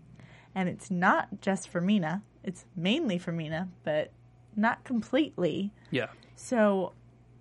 [0.53, 2.21] and it's not just for Mina.
[2.43, 4.11] It's mainly for Mina, but
[4.55, 5.71] not completely.
[5.89, 6.09] yeah.
[6.35, 6.93] So,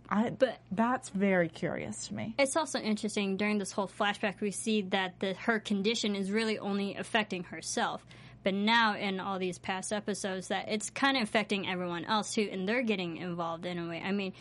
[0.09, 2.35] I But- that's very curious to me.
[2.39, 6.59] It's also interesting during this whole flashback we see that the, her condition is really
[6.59, 8.05] only affecting herself.
[8.43, 12.49] But now in all these past episodes that it's kind of affecting everyone else too
[12.53, 14.03] and they're getting involved in a way.
[14.05, 14.35] I mean,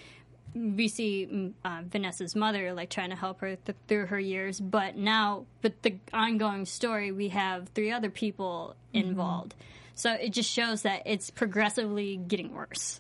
[0.54, 4.60] we see mm, uh, Vanessa's mother like trying to help her th- through her years,
[4.60, 9.56] but now with the ongoing story we have three other people involved.
[9.96, 13.00] So it just shows that it's progressively getting worse.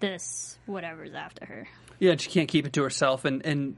[0.00, 1.68] This whatever's after her.
[1.98, 3.24] Yeah, she can't keep it to herself.
[3.24, 3.76] And and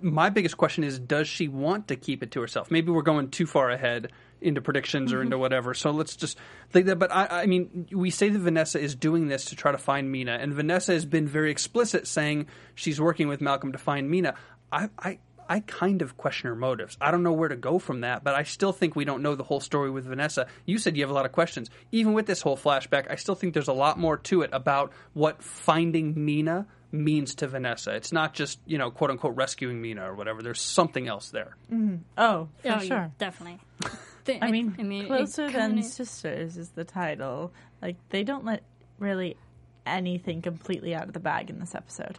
[0.00, 2.70] my biggest question is, does she want to keep it to herself?
[2.70, 5.24] Maybe we're going too far ahead into predictions or mm-hmm.
[5.24, 5.74] into whatever.
[5.74, 6.38] So let's just
[6.70, 6.96] think that.
[6.96, 10.10] But I, I mean, we say that Vanessa is doing this to try to find
[10.10, 14.34] Mina, and Vanessa has been very explicit saying she's working with Malcolm to find Mina.
[14.72, 14.88] I.
[14.98, 15.18] I
[15.48, 16.96] I kind of question her motives.
[17.00, 19.34] I don't know where to go from that, but I still think we don't know
[19.34, 20.46] the whole story with Vanessa.
[20.66, 21.70] You said you have a lot of questions.
[21.90, 24.92] Even with this whole flashback, I still think there's a lot more to it about
[25.14, 27.94] what finding Mina means to Vanessa.
[27.94, 30.42] It's not just, you know, quote unquote rescuing Mina or whatever.
[30.42, 31.56] There's something else there.
[31.72, 31.96] Mm-hmm.
[32.16, 33.12] Oh, for oh, yeah, sure.
[33.18, 33.60] definitely.
[34.24, 37.50] The- I mean, it closer than kinda- sisters is the title.
[37.80, 38.62] Like they don't let
[38.98, 39.38] really
[39.86, 42.18] anything completely out of the bag in this episode.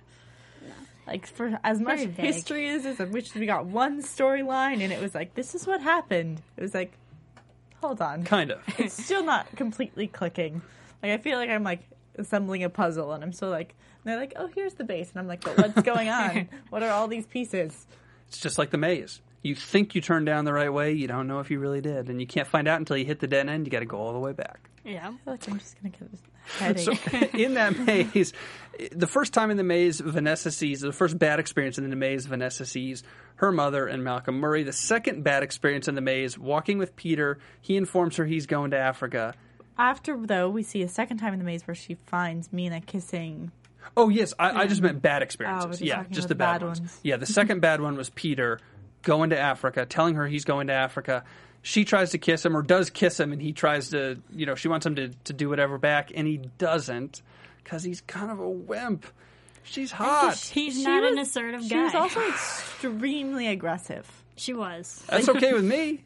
[1.09, 5.01] Like for as much history as is, in which we got one storyline, and it
[5.01, 6.41] was like, this is what happened.
[6.55, 6.93] It was like,
[7.81, 8.59] hold on, Kind of.
[8.77, 10.61] it's still not completely clicking.
[11.01, 11.81] Like I feel like I'm like
[12.17, 13.69] assembling a puzzle, and I'm still like,
[14.03, 16.47] and they're like, oh, here's the base, and I'm like, but what's going on?
[16.69, 17.87] what are all these pieces?
[18.27, 19.21] It's just like the maze.
[19.41, 22.09] You think you turned down the right way, you don't know if you really did.
[22.09, 23.65] And you can't find out until you hit the dead end.
[23.65, 24.69] You got to go all the way back.
[24.83, 25.07] Yeah.
[25.07, 26.09] I feel like I'm just gonna get
[26.57, 27.33] Headache.
[27.33, 28.33] in that maze,
[28.91, 32.25] the first time in the maze, Vanessa sees the first bad experience in the maze.
[32.25, 33.03] Vanessa sees
[33.35, 34.63] her mother and Malcolm Murray.
[34.63, 38.71] The second bad experience in the maze, walking with Peter, he informs her he's going
[38.71, 39.33] to Africa.
[39.77, 43.51] After though, we see a second time in the maze where she finds Mina kissing.
[43.95, 45.81] Oh yes, I, I just meant bad experiences.
[45.81, 46.79] Oh, yeah, just the the bad, bad ones.
[46.81, 46.99] ones.
[47.03, 48.59] Yeah, the second bad one was Peter
[49.01, 51.23] going to Africa, telling her he's going to Africa.
[51.61, 54.55] She tries to kiss him or does kiss him, and he tries to, you know,
[54.55, 57.21] she wants him to, to do whatever back, and he doesn't
[57.63, 59.05] because he's kind of a wimp.
[59.63, 60.37] She's hot.
[60.37, 61.83] He's She not an was- assertive She guy.
[61.83, 64.09] was also extremely aggressive.
[64.35, 65.03] she was.
[65.09, 66.03] That's okay with me.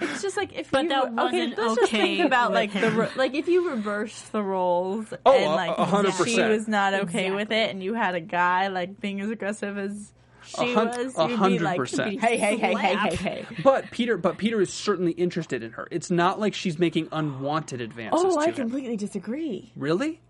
[0.00, 1.62] It's just like if But you that okay, wasn't okay.
[1.62, 2.96] let's just think about like the him.
[3.00, 6.68] re- like if you reversed the roles Oh, and a- like a hundred she was
[6.68, 10.12] not okay with it, and you had a guy like being as aggressive as
[10.48, 12.20] she A hun- was, a you'd hundred like, percent.
[12.20, 13.46] hey, hey, hey, hey, hey, hey.
[13.62, 15.86] But Peter, but Peter is certainly interested in her.
[15.90, 18.54] It's not like she's making unwanted advances Oh, to I him.
[18.54, 19.72] completely disagree.
[19.76, 20.20] Really?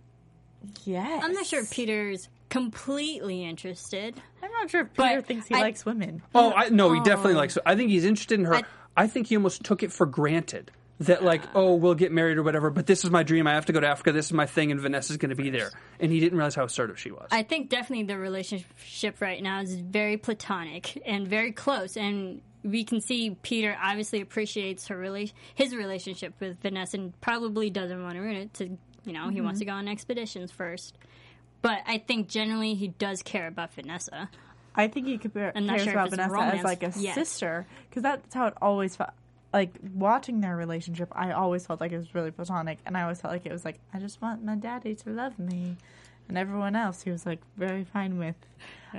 [0.85, 4.21] Yes, I'm not sure Peter's completely interested.
[4.43, 6.23] I'm not sure if But Peter thinks he I- likes women.
[6.35, 7.39] Oh, I no, he definitely oh.
[7.39, 7.57] likes.
[7.65, 8.55] I think he's interested in her.
[8.57, 8.63] I,
[8.97, 10.71] I- think he almost took it for granted
[11.01, 12.71] that like, oh, we'll get married or whatever.
[12.71, 13.47] But this is my dream.
[13.47, 14.13] I have to go to Africa.
[14.13, 15.71] This is my thing, and Vanessa's going to be there.
[16.01, 17.29] And he didn't realize how assertive she was.
[17.31, 22.85] I think definitely the relationship right now is very platonic and very close, and we
[22.85, 28.15] can see Peter obviously appreciates her rela- his relationship with Vanessa, and probably doesn't want
[28.15, 28.55] to ruin it.
[28.55, 29.75] To you know, he wants to mm-hmm.
[29.75, 30.97] go on expeditions first.
[31.61, 34.29] But I think generally he does care about Vanessa.
[34.75, 37.15] I think he compare, cares sure about Vanessa romance as like a yet.
[37.15, 39.11] sister because that's how it always felt.
[39.59, 43.21] Like watching their relationship, I always felt like it was really platonic, and I always
[43.21, 45.77] felt like it was like I just want my daddy to love me,
[46.29, 48.37] and everyone else he was like very fine with.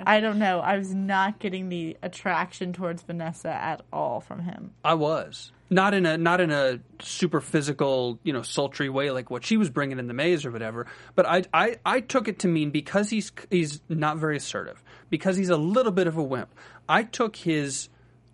[0.05, 0.59] I don't know.
[0.59, 4.71] I was not getting the attraction towards Vanessa at all from him.
[4.83, 9.29] I was not in a not in a super physical, you know, sultry way like
[9.29, 10.87] what she was bringing in the maze or whatever.
[11.15, 15.37] But I I, I took it to mean because he's he's not very assertive, because
[15.37, 16.53] he's a little bit of a wimp.
[16.87, 17.89] I took his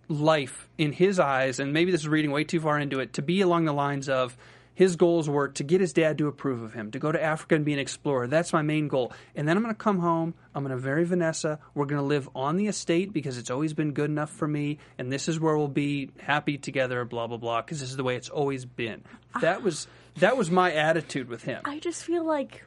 [0.08, 3.22] life in his eyes, and maybe this is reading way too far into it, to
[3.22, 4.36] be along the lines of
[4.76, 7.54] his goals were to get his dad to approve of him, to go to Africa
[7.54, 8.26] and be an explorer.
[8.26, 9.10] That's my main goal.
[9.34, 10.34] And then I'm going to come home.
[10.54, 11.58] I'm going to marry Vanessa.
[11.74, 14.78] We're going to live on the estate because it's always been good enough for me.
[14.98, 17.06] And this is where we'll be happy together.
[17.06, 17.62] Blah blah blah.
[17.62, 19.02] Because this is the way it's always been.
[19.34, 19.38] Ah.
[19.38, 19.88] That was
[20.18, 21.62] that was my attitude with him.
[21.64, 22.62] I just feel like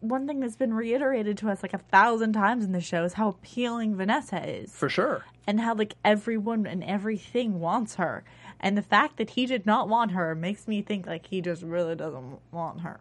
[0.00, 3.14] one thing that's been reiterated to us like a thousand times in the show is
[3.14, 4.74] how appealing Vanessa is.
[4.74, 5.24] For sure.
[5.46, 8.24] And how like everyone and everything wants her
[8.60, 11.62] and the fact that he did not want her makes me think like he just
[11.62, 13.00] really doesn't want her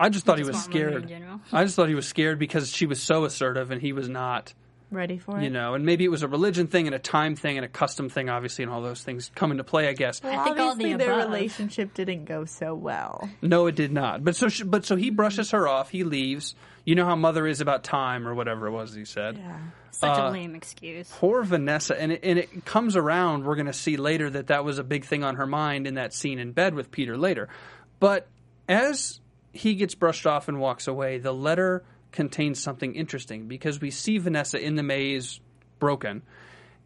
[0.00, 1.40] I just thought he Just was want women in scared.
[1.52, 4.54] I just thought he was scared because she was so assertive and he was not.
[4.92, 7.34] ready for it You know, and maybe it was a religion thing and a time
[7.34, 9.88] thing and a custom thing, obviously, and all those things come into play.
[9.88, 10.22] I guess.
[10.22, 11.32] well, I think all obviously the their above.
[11.32, 14.22] relationship didn't go so well No, it did not.
[14.22, 15.90] But so, she, but so he brushes her off.
[15.90, 16.54] He leaves.
[16.88, 19.36] You know how mother is about time or whatever it was he said.
[19.36, 19.58] yeah
[19.90, 21.12] Such Uh, a lame excuse.
[21.12, 23.44] Poor Vanessa, and it, and it comes around.
[23.44, 25.96] We're going to see later that that was a big thing on her mind in
[25.96, 27.50] that scene in bed with Peter later.
[28.00, 28.26] But
[28.70, 29.20] as
[29.52, 34.16] he gets brushed off and walks away, the letter contains something interesting because we see
[34.16, 35.40] Vanessa in the maze,
[35.78, 36.22] broken,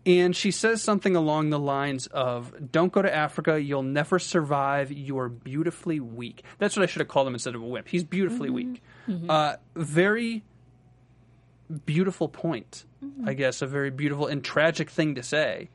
[0.04, 4.90] and she says something along the lines of, Don't go to Africa, you'll never survive,
[4.90, 6.42] you're beautifully weak.
[6.58, 7.88] That's what I should have called him instead of a wimp.
[7.88, 8.72] He's beautifully mm-hmm.
[8.72, 8.82] weak.
[9.08, 9.30] Mm-hmm.
[9.30, 10.42] Uh, very
[11.86, 13.28] beautiful point, mm-hmm.
[13.28, 15.70] I guess, a very beautiful and tragic thing to say.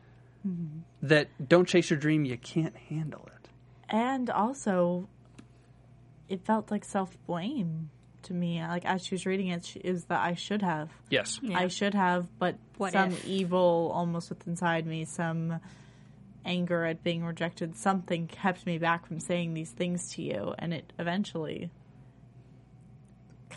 [1.01, 3.49] That don't chase your dream, you can't handle it.
[3.89, 5.09] and also
[6.29, 7.89] it felt like self-blame
[8.27, 11.39] to me like as she was reading it she, is that i should have Yes.
[11.41, 11.57] Yeah.
[11.59, 13.25] I should have, but What some if?
[13.25, 15.59] evil almost within inside me, some
[16.45, 20.73] anger at being rejected, something kept me back from saying these things to you, and
[20.73, 21.69] it eventually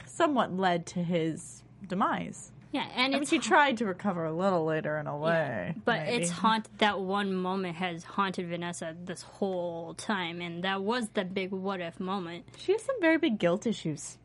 [0.06, 2.52] somewhat led to his demise.
[2.72, 5.74] Yeah, and I mean, it's she tried to recover a little later in a way,
[5.84, 6.22] But maybe.
[6.22, 6.70] it's haunted.
[6.78, 11.80] That one moment has haunted Vanessa this whole time, and that was the big what
[11.80, 12.44] if moment.
[12.58, 14.18] She has some very big guilt issues.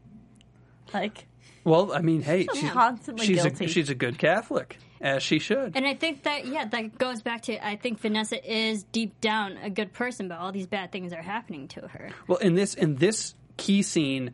[0.93, 1.25] Like,
[1.63, 3.65] Well, I mean, hey, She's constantly she's guilty.
[3.65, 5.75] a she's a good Catholic, as she should.
[5.75, 9.57] And I think that yeah, that goes back to I think Vanessa is deep down
[9.57, 12.09] a good person, but all these bad things are happening to her.
[12.27, 14.33] Well, in this in this key scene,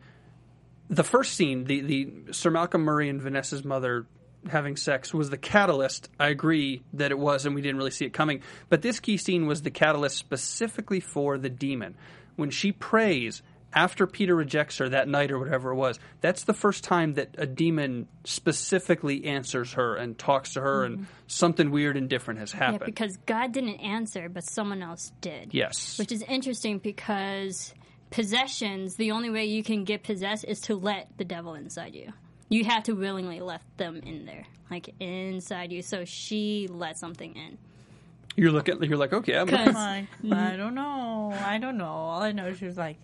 [0.90, 4.06] the first scene, the the Sir Malcolm Murray and Vanessa's mother
[4.50, 6.08] having sex was the catalyst.
[6.18, 8.42] I agree that it was, and we didn't really see it coming.
[8.68, 11.94] But this key scene was the catalyst specifically for the demon.
[12.36, 13.42] When she prays
[13.74, 17.34] after Peter rejects her that night or whatever it was, that's the first time that
[17.38, 21.04] a demon specifically answers her and talks to her, and mm-hmm.
[21.26, 22.84] something weird and different has Yeah, happened.
[22.86, 25.54] because God didn't answer, but someone else did.
[25.54, 25.98] yes.
[25.98, 27.72] Which is interesting because
[28.10, 32.12] possessions, the only way you can get possessed is to let the devil inside you.
[32.48, 35.80] You have to willingly let them in there, like inside you.
[35.82, 37.56] So she let something in.
[38.36, 38.82] You're looking.
[38.82, 39.48] You're like, okay, I'm.
[39.48, 40.32] Cause- Like, mm-hmm.
[40.32, 41.32] I don't know.
[41.44, 41.86] I don't know.
[41.86, 42.96] All I know is she was like,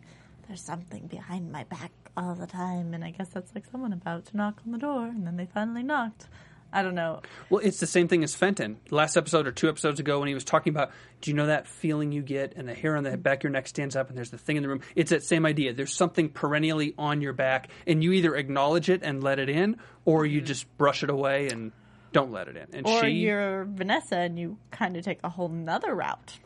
[0.49, 2.95] there's something behind my back all the time.
[2.95, 5.07] And I guess that's like someone about to knock on the door.
[5.07, 6.27] And then they finally knocked.
[6.71, 7.23] I don't know.
[7.49, 8.77] Well, it's the same thing as Fenton.
[8.91, 10.91] Last episode or two episodes ago, when he was talking about,
[11.23, 13.53] do you know that feeling you get, and the hair on the back of your
[13.53, 14.83] neck stands up, and there's the thing in the room.
[14.95, 15.73] It's that same idea.
[15.73, 19.79] There's something perennially on your back, and you either acknowledge it and let it in,
[20.05, 20.47] or you mm-hmm.
[20.47, 21.73] just brush it away and
[22.13, 22.67] don't let it in.
[22.75, 26.39] And Or she, you're Vanessa and you kind of take a whole nother route.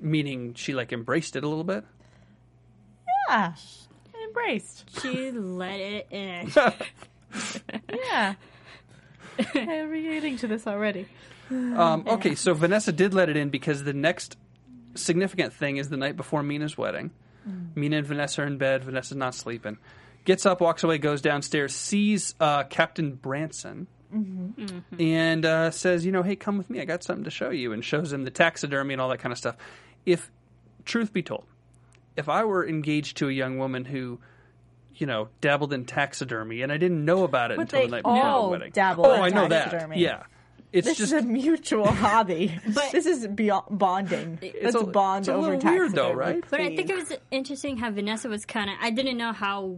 [0.00, 1.84] meaning she like embraced it a little bit.
[3.28, 3.54] Yeah.
[4.26, 5.00] Embraced.
[5.00, 6.52] She let it in.
[7.92, 8.34] Yeah.
[9.54, 11.06] I'm relating to this already.
[11.50, 14.36] Um, okay, so Vanessa did let it in because the next
[14.94, 17.10] significant thing is the night before Mina's wedding.
[17.74, 18.84] Mina and Vanessa are in bed.
[18.84, 19.76] Vanessa's not sleeping.
[20.24, 23.86] Gets up, walks away, goes downstairs, sees uh, Captain Branson,
[24.98, 26.80] and uh, says, "You know, hey, come with me.
[26.80, 29.32] I got something to show you." And shows him the taxidermy and all that kind
[29.32, 29.56] of stuff.
[30.06, 30.30] If
[30.86, 31.44] truth be told,
[32.16, 34.20] if I were engaged to a young woman who
[34.96, 38.02] you know, dabbled in taxidermy, and I didn't know about it But until the night
[38.02, 38.72] before all the wedding.
[38.72, 39.70] dabble oh, in I know that.
[39.70, 40.00] taxidermy.
[40.00, 40.22] Yeah,
[40.72, 42.58] it's This just is a mutual hobby.
[42.66, 44.38] But- this is beyond bonding.
[44.62, 46.44] Let's a- bond it's a over little weird, though, taxidermy, right?
[46.50, 48.76] But I think it was interesting how Vanessa was kind of.
[48.80, 49.76] I didn't know how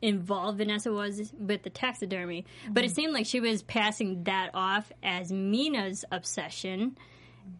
[0.00, 2.94] involved Vanessa was with the taxidermy, but it mm-hmm.
[2.94, 6.96] seemed like she was passing that off as Mina's obsession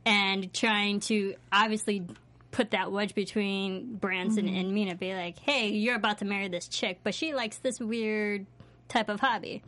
[0.05, 2.07] and trying to obviously
[2.55, 4.57] put that wedge between Branson mm-hmm.
[4.57, 4.95] and Mina.
[4.95, 8.47] Be like, hey, you're about to marry this chick, but she likes this weird
[8.89, 9.63] type of hobby.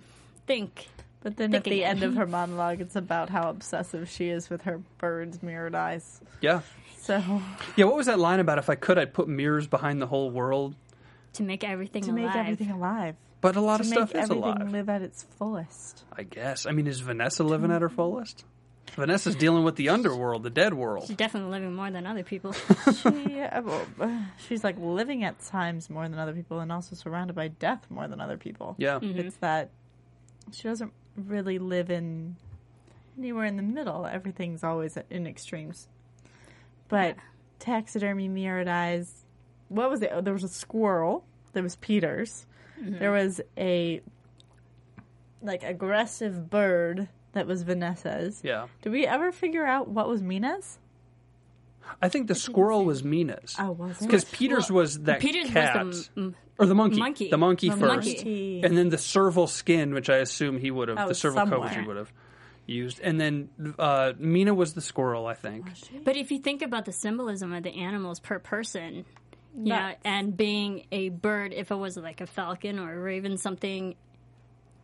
[0.47, 0.87] Think.
[1.21, 1.87] But then at the it.
[1.87, 6.21] end of her monologue, it's about how obsessive she is with her bird's mirrored eyes.
[6.41, 6.61] yeah,
[6.99, 7.21] So
[7.75, 7.87] yeah.
[7.87, 8.59] What was that line about?
[8.59, 10.77] If I could, I'd put mirrors behind the whole world.
[11.35, 12.15] To make everything alive.
[12.17, 12.35] to alive.
[12.37, 14.71] make everything alive, But a lot to of stuff is everything alive.
[14.71, 16.05] live at its fullest.
[16.17, 16.65] I guess.
[16.67, 18.45] I mean, is Vanessa living at her fullest?
[18.97, 21.07] Vanessa's dealing with the underworld, the dead world.
[21.07, 22.55] She's definitely living more than other people.
[23.03, 26.97] She, uh, well, uh, she's like living at times more than other people, and also
[26.97, 28.75] surrounded by death more than other people.
[28.79, 28.99] Yeah.
[29.03, 29.71] It's that
[30.53, 32.37] she doesn't really live in
[33.19, 34.07] anywhere in the middle.
[34.07, 35.89] Everything's always in extremes.
[36.89, 37.17] But
[37.59, 39.25] taxidermy, mirrored eyes.
[39.69, 40.11] What was it?
[40.13, 41.25] Oh, there was a squirrel.
[41.53, 42.47] There was Peter's.
[42.79, 44.03] There was a
[45.43, 48.41] like aggressive bird that was Vanessa's.
[48.43, 48.67] Yeah.
[48.83, 50.79] Did we ever figure out what was Mina's?
[52.03, 53.55] I think the squirrel was Mina's.
[53.59, 54.07] Oh, was it?
[54.07, 55.85] Because Peter's was that Peter's cat.
[55.87, 56.99] was the mm, or the monkey.
[56.99, 57.31] monkey.
[57.31, 58.07] The monkey The first.
[58.07, 58.63] monkey.
[58.65, 61.63] And then the serval skin, which I assume he would have, Oh, the serval coat,
[61.63, 62.13] which he would have
[62.67, 63.01] used.
[63.01, 65.67] And then uh, Mina was the squirrel, I think.
[66.05, 69.05] But if you think about the symbolism of the animals per person,
[69.55, 73.37] you know, and being a bird, if it was like a falcon or a raven,
[73.37, 73.95] something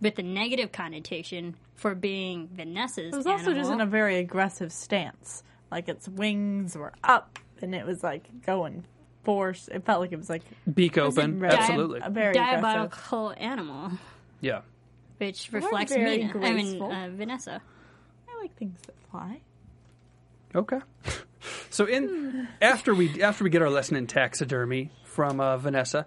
[0.03, 4.71] with a negative connotation for being Vanessa's It was also just in a very aggressive
[4.73, 5.43] stance.
[5.71, 8.85] Like its wings were up, and it was like going
[9.25, 9.69] force.
[9.73, 10.43] It felt like it was like
[10.75, 11.39] Beak open.
[11.41, 12.01] very- Absolutely.
[12.03, 12.63] a very aggressive.
[12.63, 13.93] diabolical animal,
[14.43, 14.61] Yeah.
[15.17, 16.41] which reflects very Mina.
[16.47, 16.93] I mean, graceful.
[16.93, 17.63] uh, Vanessa.
[18.29, 19.41] I like things that fly.
[20.55, 20.81] Okay.
[21.71, 26.07] So in after we after we get our lesson in taxidermy from uh, Vanessa,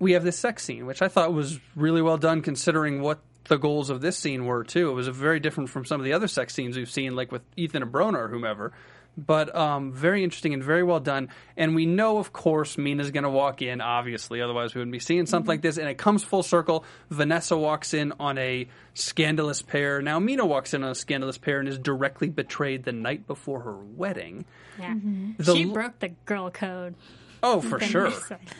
[0.00, 3.56] we have this sex scene, which I thought was really well done considering what the
[3.58, 4.90] goals of this scene were too.
[4.90, 7.42] It was very different from some of the other sex scenes we've seen, like with
[7.56, 8.72] Ethan and Abrona or whomever.
[9.16, 11.30] But um, very interesting and very well done.
[11.56, 15.00] And we know, of course, Mina's going to walk in, obviously, otherwise we wouldn't be
[15.00, 15.78] seeing something like this.
[15.78, 16.84] And it comes full circle.
[17.10, 20.00] Vanessa walks in on a scandalous pair.
[20.00, 23.60] Now Mina walks in on a scandalous pair and is directly betrayed the night before
[23.60, 24.44] her wedding.
[24.78, 24.94] Yeah,
[25.38, 26.94] The she l- broke the girl code.
[27.42, 28.12] Oh, for sure,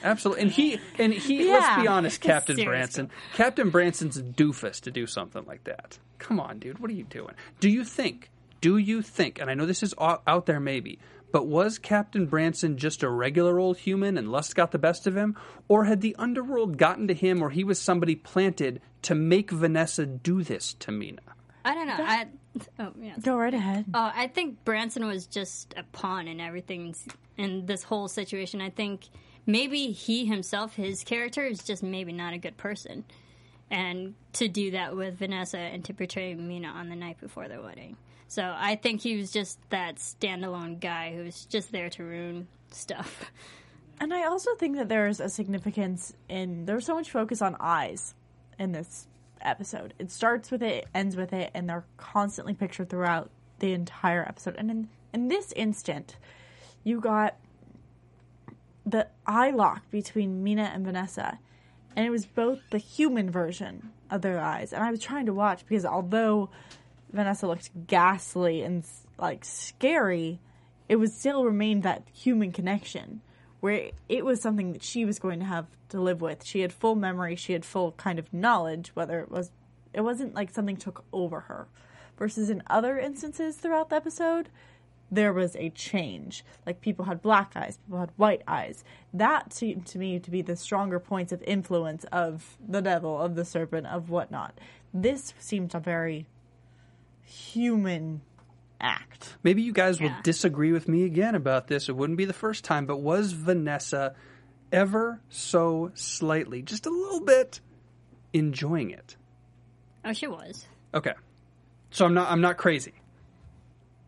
[0.02, 0.42] absolutely.
[0.42, 1.50] And he and he.
[1.50, 2.66] Let's be honest, Captain Seriously.
[2.66, 3.10] Branson.
[3.34, 5.98] Captain Branson's a doofus to do something like that.
[6.18, 6.78] Come on, dude.
[6.78, 7.34] What are you doing?
[7.60, 8.30] Do you think?
[8.60, 9.40] Do you think?
[9.40, 10.98] And I know this is out out there, maybe.
[11.32, 15.16] But was Captain Branson just a regular old human and lust got the best of
[15.16, 15.36] him?
[15.68, 20.06] Or had the underworld gotten to him or he was somebody planted to make Vanessa
[20.06, 21.22] do this to Mina?
[21.64, 21.96] I don't know.
[21.98, 22.26] I
[22.78, 23.14] oh yeah.
[23.20, 23.86] Go right ahead.
[23.94, 26.94] Oh, I think Branson was just a pawn in everything
[27.36, 28.60] in this whole situation.
[28.60, 29.08] I think
[29.46, 33.04] maybe he himself, his character, is just maybe not a good person,
[33.70, 37.62] and to do that with Vanessa and to portray Mina on the night before their
[37.62, 37.96] wedding.
[38.28, 42.46] So I think he was just that standalone guy who was just there to ruin
[42.70, 43.30] stuff.
[44.00, 48.14] And I also think that there's a significance in there's so much focus on eyes
[48.58, 49.06] in this
[49.42, 49.94] episode.
[49.98, 54.56] It starts with it, ends with it, and they're constantly pictured throughout the entire episode.
[54.56, 56.16] And in in this instant,
[56.84, 57.36] you got
[58.86, 61.38] the eye lock between Mina and Vanessa,
[61.96, 64.72] and it was both the human version of their eyes.
[64.72, 66.50] And I was trying to watch because although
[67.12, 68.84] Vanessa looked ghastly and
[69.18, 70.40] like scary,
[70.88, 73.20] it would still remain that human connection
[73.60, 76.44] where it was something that she was going to have to live with.
[76.44, 79.50] She had full memory, she had full kind of knowledge, whether it was
[79.92, 81.66] it wasn't like something took over her.
[82.16, 84.50] Versus in other instances throughout the episode,
[85.10, 86.44] there was a change.
[86.66, 88.84] Like people had black eyes, people had white eyes.
[89.12, 93.34] That seemed to me to be the stronger points of influence of the devil, of
[93.34, 94.58] the serpent, of whatnot.
[94.94, 96.26] This seemed a very
[97.24, 98.22] human
[98.80, 99.36] act.
[99.42, 101.88] Maybe you guys will disagree with me again about this.
[101.88, 104.14] It wouldn't be the first time, but was Vanessa
[104.72, 107.60] ever so slightly, just a little bit,
[108.32, 109.16] enjoying it?
[110.04, 110.66] Oh, she was.
[110.94, 111.12] Okay.
[111.90, 112.94] So I'm not I'm not crazy.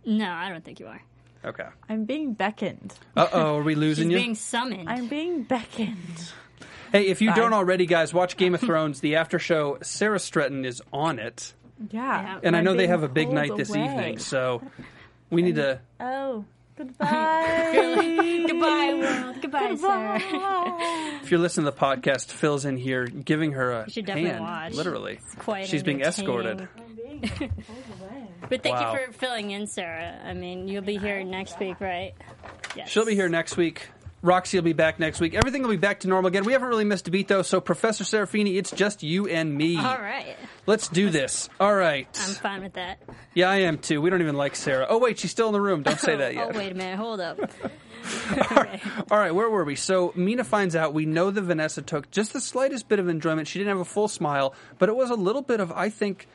[0.05, 1.01] No, I don't think you are.
[1.45, 1.66] Okay.
[1.89, 2.95] I'm being beckoned.
[3.16, 4.16] Uh oh, are we She's losing you?
[4.16, 4.89] being summoned.
[4.89, 6.33] I'm being beckoned.
[6.93, 7.37] Hey, if you Bye.
[7.37, 9.01] don't already, guys, watch Game of Thrones.
[9.01, 11.55] The after show, Sarah Stretton is on it.
[11.91, 12.22] Yeah.
[12.22, 12.41] Yeah.
[12.43, 13.85] And I know they have a big night this away.
[13.85, 14.62] evening, so
[15.30, 15.80] we need to.
[16.01, 16.45] Oh,
[16.76, 18.45] goodbye.
[18.49, 19.37] Goodbye, world.
[19.43, 20.20] Goodbye, Sarah.
[21.22, 24.45] If you're listening to the podcast, Phil's in here giving her a should definitely hand,
[24.45, 24.72] watch.
[24.74, 25.20] literally.
[25.39, 26.66] quite She's being escorted.
[26.76, 27.51] I'm being pulled
[28.01, 28.28] away.
[28.49, 28.93] But thank Wow.
[28.95, 30.18] you for filling in, Sarah.
[30.24, 32.14] I mean, you'll be here next week, right?
[32.76, 32.89] Yes.
[32.89, 33.89] She'll be here next week.
[34.23, 35.35] Roxy will be back next week.
[35.35, 36.45] Everything will be back to normal again.
[36.45, 39.77] We haven't really missed a beat though, so Professor Serafini, it's just you and me.
[39.77, 40.37] All right.
[40.64, 41.49] Let's do this.
[41.59, 42.07] All right.
[42.23, 43.03] I'm fine with that.
[43.35, 44.01] yeah, I am too.
[44.01, 44.87] We don't even like Sarah.
[44.89, 45.83] Oh wait, she's still in the room.
[45.83, 46.51] Don't say oh, that yet.
[46.55, 46.97] Oh, wait a minute.
[46.97, 47.39] Hold up.
[49.11, 49.75] All right, where were we?
[49.75, 53.49] So Mina finds out we know that Vanessa took just the slightest bit of enjoyment.
[53.49, 56.29] She didn't have a full smile, but it was a little bit of I think,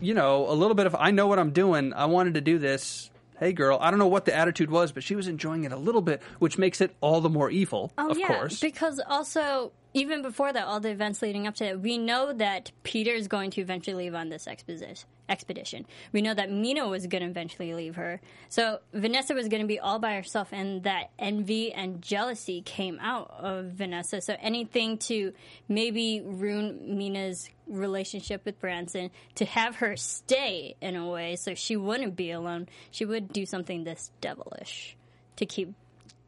[0.00, 1.92] you know, a little bit of I know what I'm doing.
[1.92, 3.10] I wanted to do this.
[3.38, 5.76] Hey girl, I don't know what the attitude was, but she was enjoying it a
[5.76, 8.26] little bit, which makes it all the more evil, Oh, of yeah.
[8.28, 8.60] course.
[8.60, 12.70] Because also, even before that, all the events leading up to it, we know that
[12.82, 15.86] Peter is going to eventually leave on this expedition.
[16.12, 18.20] We know that Mina was going to eventually leave her.
[18.50, 22.98] So Vanessa was going to be all by herself, and that envy and jealousy came
[23.00, 24.20] out of Vanessa.
[24.20, 25.32] So anything to
[25.66, 31.74] maybe ruin Mina's relationship with Branson, to have her stay in a way so she
[31.74, 34.94] wouldn't be alone, she would do something this devilish
[35.36, 35.72] to keep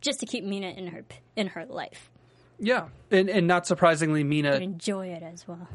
[0.00, 1.04] just to keep Mina in her
[1.36, 2.08] in her life.
[2.58, 4.56] Yeah, and and not surprisingly, Mina.
[4.56, 5.68] Enjoy it as well.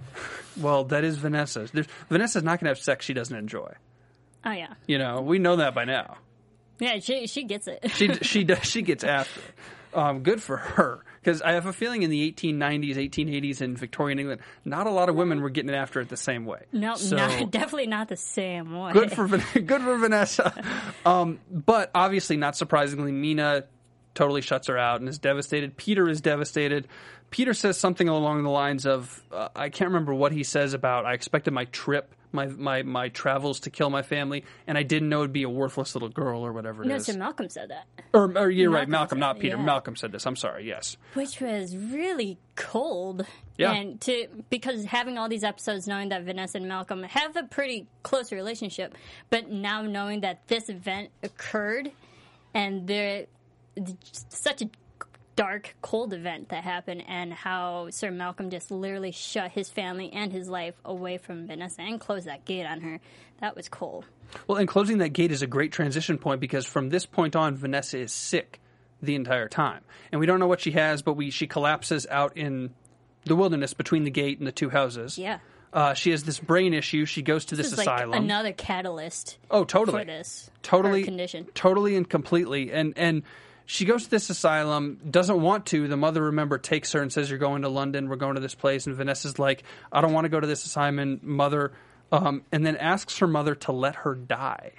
[0.60, 1.68] Well, that is Vanessa.
[1.72, 3.74] There's, Vanessa's not going to have sex she doesn't enjoy.
[4.46, 6.18] Oh yeah, You know, we know that by now.
[6.80, 7.00] yeah.
[7.00, 7.92] She she gets it.
[7.92, 9.98] She she does she gets after it.
[9.98, 14.20] Um, good for her because I have a feeling in the 1890s, 1880s in Victorian
[14.20, 16.64] England, not a lot of women were getting it after it the same way.
[16.72, 18.92] no, so not, definitely not the same way.
[18.92, 19.28] good for
[19.60, 20.52] good for Vanessa.
[21.06, 23.66] Um, but obviously, not surprisingly, Mina
[24.16, 25.76] totally shuts her out and is devastated.
[25.78, 26.88] Peter is devastated.
[27.32, 31.06] Peter says something along the lines of, uh, I can't remember what he says about.
[31.06, 32.14] I expected my trip.
[32.36, 35.50] My, my my travels to kill my family, and I didn't know it'd be a
[35.50, 37.06] worthless little girl or whatever it no, is.
[37.06, 39.56] so Malcolm said that, Or, or you're right, Malcolm Malcolm, said- not Peter.
[39.58, 39.62] yeah.
[39.64, 40.26] Malcolm said this.
[40.26, 40.68] I'm sorry.
[40.68, 40.98] Yes.
[41.14, 43.28] which was really cold.
[43.60, 43.74] Yeah.
[43.74, 47.86] and to because having all these episodes, knowing that Vanessa and Malcolm have a pretty
[48.02, 48.98] close relationship,
[49.30, 51.92] but now knowing that this event occurred,
[52.56, 53.28] and there
[54.30, 54.70] such a
[55.36, 60.32] dark, cold event that happened, and how Sir Malcolm just literally shut his family and
[60.32, 63.00] his life away from Vanessa and closed that gate on her.
[63.40, 64.06] That was cold.
[64.48, 67.56] Well, and closing that gate is a great transition point because from this point on,
[67.56, 68.60] Vanessa is sick
[69.02, 72.38] the entire time, and we don't know what she has, but we she collapses out
[72.38, 72.74] in
[73.26, 75.18] the wilderness between the gate and the two houses.
[75.18, 75.40] Yeah.
[75.74, 77.04] Uh, she has this brain issue.
[77.06, 78.24] She goes to this, This is like asylum.
[78.24, 80.02] another catalyst oh, totally.
[80.02, 81.48] for this totally condition.
[81.56, 83.24] totally and completely and and
[83.66, 85.88] she goes to this asylum doesn't want to.
[85.88, 88.10] The mother remember takes her and says you're going to london.
[88.10, 88.88] We're going to this place.
[88.88, 91.74] And vanessa's like i don't want to go to this assignment mother.
[92.12, 94.74] Um, and then asks her mother to let her die.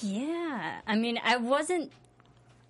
[0.00, 1.90] Yeah, I mean, I wasn't,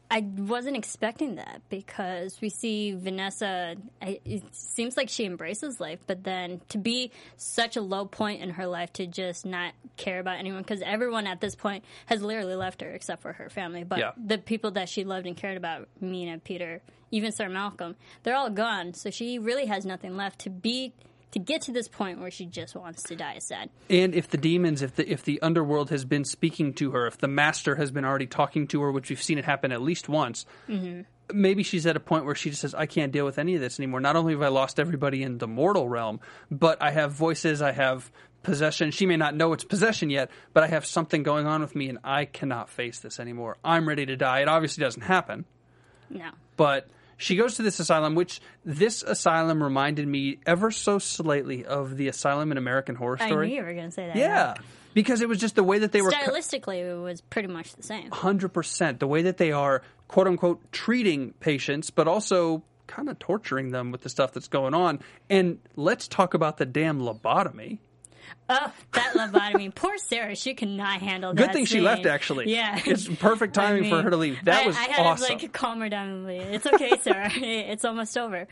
[0.08, 3.74] I wasn't expecting that because we see Vanessa.
[4.00, 8.40] I, it seems like she embraces life, but then to be such a low point
[8.40, 12.22] in her life to just not care about anyone because everyone at this point has
[12.22, 13.82] literally left her except for her family.
[13.82, 14.12] But Yeah.
[14.16, 18.50] the people that she loved and cared about, Mina, Peter, even Sir Malcolm, they're all
[18.50, 18.94] gone.
[18.94, 20.92] So she really has nothing left to be.
[21.36, 23.68] To get to this point where she just wants to die sad.
[23.90, 27.18] and if the demons if the if the underworld has been speaking to her if
[27.18, 30.08] the master has been already talking to her which we've seen it happen at least
[30.08, 31.02] once mm-hmm.
[31.38, 33.60] maybe she's at a point where she just says i can't deal with any of
[33.60, 34.00] this anymore.
[34.00, 36.20] Not only have i lost everybody in the mortal realm
[36.50, 38.10] but i have voices i have
[38.42, 38.90] possession.
[38.90, 41.90] She may not know it's possession yet but i have something going on with me
[41.90, 43.58] and i cannot face this anymore.
[43.62, 44.40] I'm ready to die.
[44.40, 45.44] It obviously doesn't happen.
[46.08, 46.30] No.
[46.56, 51.96] but She goes to this asylum, which this asylum reminded me ever so slightly of
[51.96, 53.46] the asylum in American Horror Story.
[53.46, 54.16] I knew you were going to say that.
[54.16, 54.54] yeah,
[54.92, 56.10] because it was just the way that they were.
[56.10, 58.10] co- Stylistically, it was pretty much the same.
[58.10, 63.18] hundred percent the way that they are quote unquote treating patients, but also kind of
[63.18, 65.00] torturing them with the stuff that's going on.
[65.30, 67.78] And let's talk about the damn lobotomy.
[68.48, 69.74] Oh, that lobotomy.
[69.74, 70.36] Poor Sarah.
[70.36, 71.42] She cannot not handle that.
[71.46, 72.06] Good thing she left.
[72.06, 72.80] Actually, Yeah.
[72.84, 74.38] it's perfect timing I for her to leave.
[74.44, 75.38] That I, was I had awesome.
[75.38, 76.42] to like calm her down and leave.
[76.42, 77.30] It's okay, Sarah.
[77.34, 78.46] it's almost over.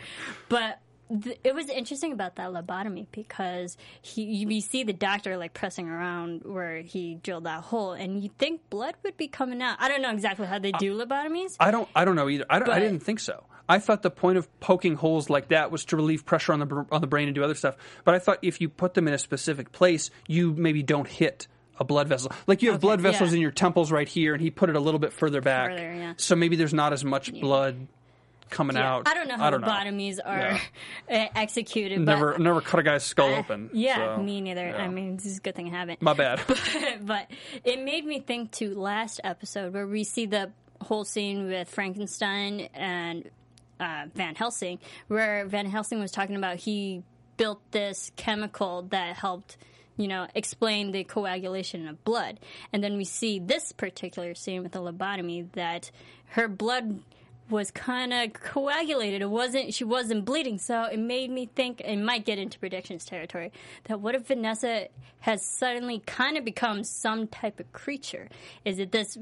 [0.48, 0.80] But
[1.22, 5.54] th- it was interesting about that lobotomy because he, you, you see the doctor like
[5.54, 9.76] pressing around where he drilled that hole, and you think blood would be coming out.
[9.80, 11.56] I don't know exactly how they do lobotomies.
[11.60, 11.88] I don't.
[11.94, 12.46] I don't know either.
[12.50, 13.44] I, don't, I didn't think so.
[13.68, 16.86] I thought the point of poking holes like that was to relieve pressure on the
[16.92, 17.76] on the brain and do other stuff.
[18.04, 21.46] But I thought if you put them in a specific place, you maybe don't hit
[21.78, 22.30] a blood vessel.
[22.46, 23.36] Like you have blood vessels yeah.
[23.36, 25.70] in your temples right here, and he put it a little bit further back.
[25.70, 26.14] Further, yeah.
[26.16, 27.88] So maybe there's not as much blood
[28.50, 29.08] coming Yeah, out.
[29.08, 29.66] I don't know how I don't know.
[29.68, 30.60] lobotomies are Yeah.
[31.10, 31.98] uh, executed.
[32.00, 33.70] Never, but, never cut a guy's skull open.
[33.72, 34.66] Yeah, so, me neither.
[34.66, 34.76] yeah.
[34.76, 36.02] I mean, this is a good thing I haven't.
[36.02, 36.40] my bad.
[37.02, 37.28] but
[37.64, 42.68] it made me think to last episode where we see the whole scene with Frankenstein
[42.74, 43.30] and
[43.84, 44.78] uh, Van Helsing,
[45.08, 47.02] where Van Helsing was talking about he
[47.36, 49.56] built this chemical that helped.
[49.96, 52.40] You know, explain the coagulation of blood.
[52.72, 55.92] And then we see this particular scene with the lobotomy that
[56.30, 56.98] her blood
[57.48, 59.22] was kind of coagulated.
[59.22, 60.58] It wasn't, she wasn't bleeding.
[60.58, 63.52] So it made me think, it might get into predictions territory,
[63.84, 64.88] that what if Vanessa
[65.20, 68.28] has suddenly kind of become some type of creature?
[68.64, 69.16] Is it this,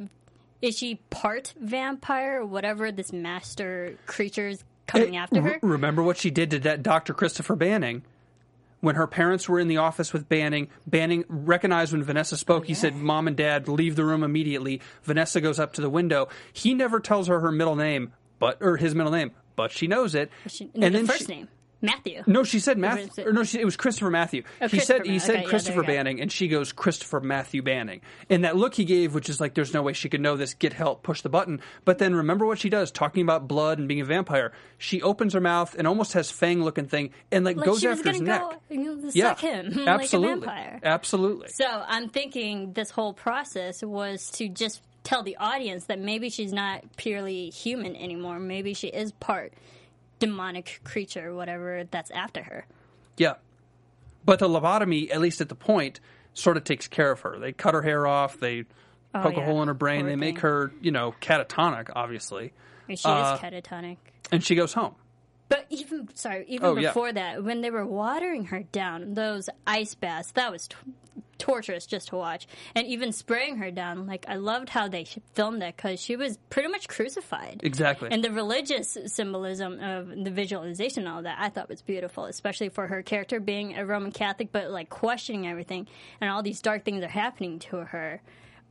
[0.62, 5.58] is she part vampire or whatever this master creature's coming after her?
[5.62, 7.12] R- remember what she did to that Dr.
[7.12, 8.04] Christopher Banning?
[8.80, 12.66] When her parents were in the office with Banning, Banning recognized when Vanessa spoke.
[12.66, 14.80] He oh, said, Mom and Dad, leave the room immediately.
[15.04, 16.28] Vanessa goes up to the window.
[16.52, 20.16] He never tells her her middle name, but or his middle name, but she knows
[20.16, 20.32] it.
[20.48, 21.48] She, and the then first she- name,
[21.82, 22.22] Matthew.
[22.26, 23.26] No, she said Matthew.
[23.26, 24.44] Or no, she, it was Christopher Matthew.
[24.60, 25.86] Oh, he Christopher said he Ma- said okay, Christopher go.
[25.88, 28.00] Banning, and she goes Christopher Matthew Banning.
[28.30, 30.54] And that look he gave, which is like, there's no way she could know this.
[30.54, 31.60] Get help, push the button.
[31.84, 34.52] But then remember what she does, talking about blood and being a vampire.
[34.78, 38.10] She opens her mouth and almost has fang looking thing, and like, Like goes after
[38.12, 38.42] his neck.
[38.70, 40.80] yeah, him absolutely, like a vampire.
[40.84, 41.48] absolutely.
[41.48, 46.52] So I'm thinking this whole process was to just tell the audience that maybe she's
[46.52, 48.38] not purely human anymore.
[48.38, 49.52] Maybe she is part
[50.26, 52.66] demonic creature, whatever that's after her.
[53.16, 53.34] Yeah.
[54.24, 55.98] But the lobotomy, at least at the point,
[56.34, 57.38] sort of takes care of her.
[57.38, 58.62] They cut her hair off, they
[59.12, 62.52] poke a Oh, hole in her brain, Poor they make her, you know, catatonic, obviously.
[62.88, 63.96] She Uh, is catatonic.
[64.30, 64.94] And she goes home.
[65.48, 66.88] But even sorry, even Oh, yeah.
[66.90, 70.76] before that, when they were watering her down, those ice baths, that was t-
[71.42, 72.46] torturous just to watch.
[72.76, 76.38] And even spraying her down, like I loved how they filmed that because she was
[76.50, 77.60] pretty much crucified.
[77.64, 78.08] Exactly.
[78.12, 82.68] And the religious symbolism of the visualization, and all that, I thought was beautiful, especially
[82.68, 85.88] for her character being a Roman Catholic, but like questioning everything,
[86.20, 88.22] and all these dark things are happening to her.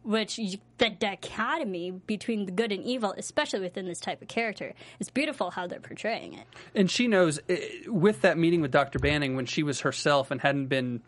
[0.04, 0.40] Which
[0.80, 5.52] the dichotomy between the good and evil, especially within this type of character, it's beautiful
[5.52, 6.48] how they're portraying it.
[6.74, 8.98] And she knows eh, with that meeting with Dr.
[8.98, 11.04] Banning when she was herself and hadn't been,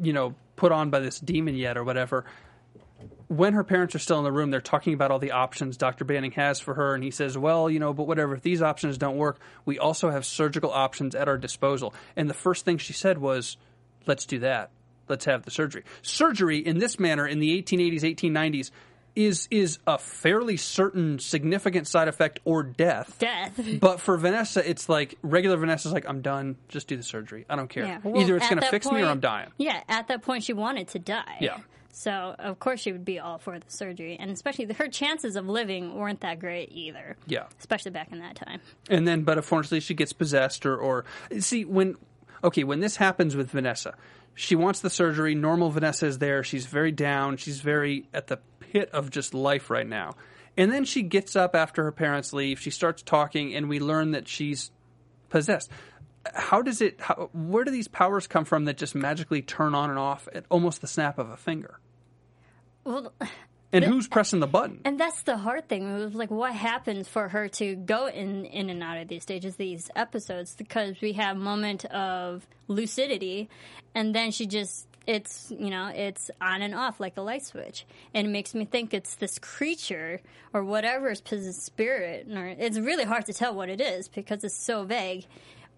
[0.00, 2.24] you know, put on by this demon yet or whatever.
[3.28, 6.04] When her parents are still in the room, they're talking about all the options Dr.
[6.04, 8.34] Banning has for her, and he says, "Well, you know, but whatever.
[8.34, 12.34] If these options don't work, we also have surgical options at our disposal." And the
[12.34, 13.56] first thing she said was,
[14.06, 14.70] "Let's do that.
[15.08, 18.70] Let's have the surgery." Surgery in this manner in the 1880s, 1890s
[19.16, 23.16] is is a fairly certain significant side effect or death.
[23.18, 23.60] Death.
[23.80, 26.56] But for Vanessa, it's like regular Vanessa's like, I'm done.
[26.68, 27.46] Just do the surgery.
[27.48, 27.86] I don't care.
[27.86, 27.98] Yeah.
[28.02, 29.50] Well, Either it's going to that fix me or I'm dying.
[29.58, 31.38] Yeah, at that point, she wanted to die.
[31.40, 31.58] Yeah.
[31.92, 34.18] So, of course, she would be all for the surgery.
[34.20, 37.16] And especially the, her chances of living weren't that great either.
[37.26, 37.44] Yeah.
[37.58, 38.60] Especially back in that time.
[38.90, 41.04] And then, but unfortunately, she gets possessed or, or
[41.38, 41.96] see when.
[42.44, 43.94] Okay, when this happens with Vanessa,
[44.34, 45.34] she wants the surgery.
[45.34, 46.44] Normal Vanessa is there.
[46.44, 47.38] She's very down.
[47.38, 48.38] She's very at the
[48.72, 50.14] pit of just life right now.
[50.56, 52.58] And then she gets up after her parents leave.
[52.60, 54.70] She starts talking, and we learn that she's
[55.28, 55.70] possessed.
[56.34, 57.00] How does it?
[57.00, 60.44] How, where do these powers come from that just magically turn on and off at
[60.50, 61.78] almost the snap of a finger?
[62.84, 63.12] Well,
[63.72, 64.80] And who's pressing the button?
[64.84, 65.88] and that's the hard thing.
[65.90, 69.22] It was like, what happens for her to go in, in and out of these
[69.22, 70.54] stages, these episodes?
[70.54, 73.48] Because we have moment of lucidity,
[73.94, 77.86] and then she just, it's, you know, it's on and off like a light switch.
[78.12, 80.20] And it makes me think it's this creature
[80.52, 82.26] or whatever is possessed spirit.
[82.30, 85.26] Or it's really hard to tell what it is because it's so vague.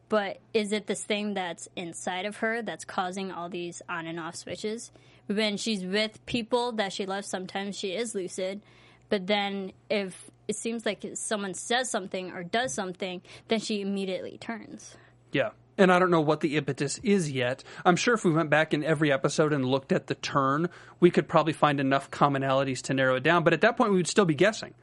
[0.08, 4.18] But is it this thing that's inside of her that's causing all these on and
[4.18, 4.90] off switches?
[5.26, 8.62] When she's with people that she loves, sometimes she is lucid.
[9.10, 14.38] But then if it seems like someone says something or does something, then she immediately
[14.38, 14.96] turns.
[15.32, 15.50] Yeah.
[15.78, 17.62] And I don't know what the impetus is yet.
[17.84, 20.68] I'm sure if we went back in every episode and looked at the turn,
[20.98, 23.44] we could probably find enough commonalities to narrow it down.
[23.44, 24.74] But at that point, we would still be guessing.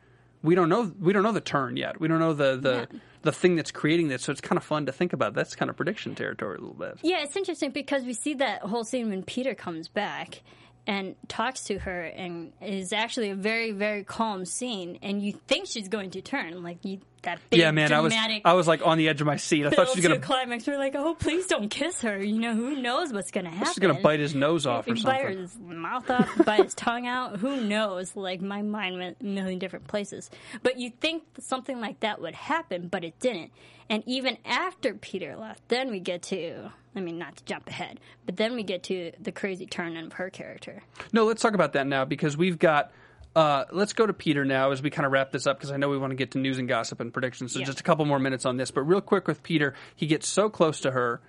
[0.41, 0.91] We don't know.
[0.99, 1.99] We don't know the turn yet.
[1.99, 2.87] We don't know the the,
[3.23, 4.23] the thing that's creating this.
[4.23, 5.33] So it's kind of fun to think about.
[5.33, 6.99] That's kind of prediction territory a little bit.
[7.01, 10.43] Yeah, it's interesting because we see that whole scene when Peter comes back
[10.87, 15.67] and talks to her and is actually a very very calm scene and you think
[15.67, 17.91] she's going to turn like you that big yeah, man.
[17.91, 18.13] I was
[18.43, 19.65] I was like on the edge of my seat.
[19.65, 22.39] I thought she was gonna a climax we're like oh please don't kiss her you
[22.39, 25.23] know who knows what's going to happen she's gonna bite his nose off or something.
[25.25, 27.37] bite his mouth off, bite his tongue out.
[27.39, 28.15] Who knows?
[28.15, 30.29] Like my mind went a million different places.
[30.63, 33.51] But you think something like that would happen, but it didn't.
[33.89, 36.71] And even after Peter left, then we get to.
[36.95, 40.13] I mean, not to jump ahead, but then we get to the crazy turn of
[40.13, 40.81] her character.
[41.11, 42.91] No, let's talk about that now because we've got.
[43.35, 45.77] Uh, let's go to Peter now as we kind of wrap this up because I
[45.77, 47.51] know we want to get to news and gossip and predictions.
[47.53, 47.65] So Yeah.
[47.65, 50.49] just a couple more minutes on this, but real quick with Peter, he gets so
[50.49, 51.21] close to her,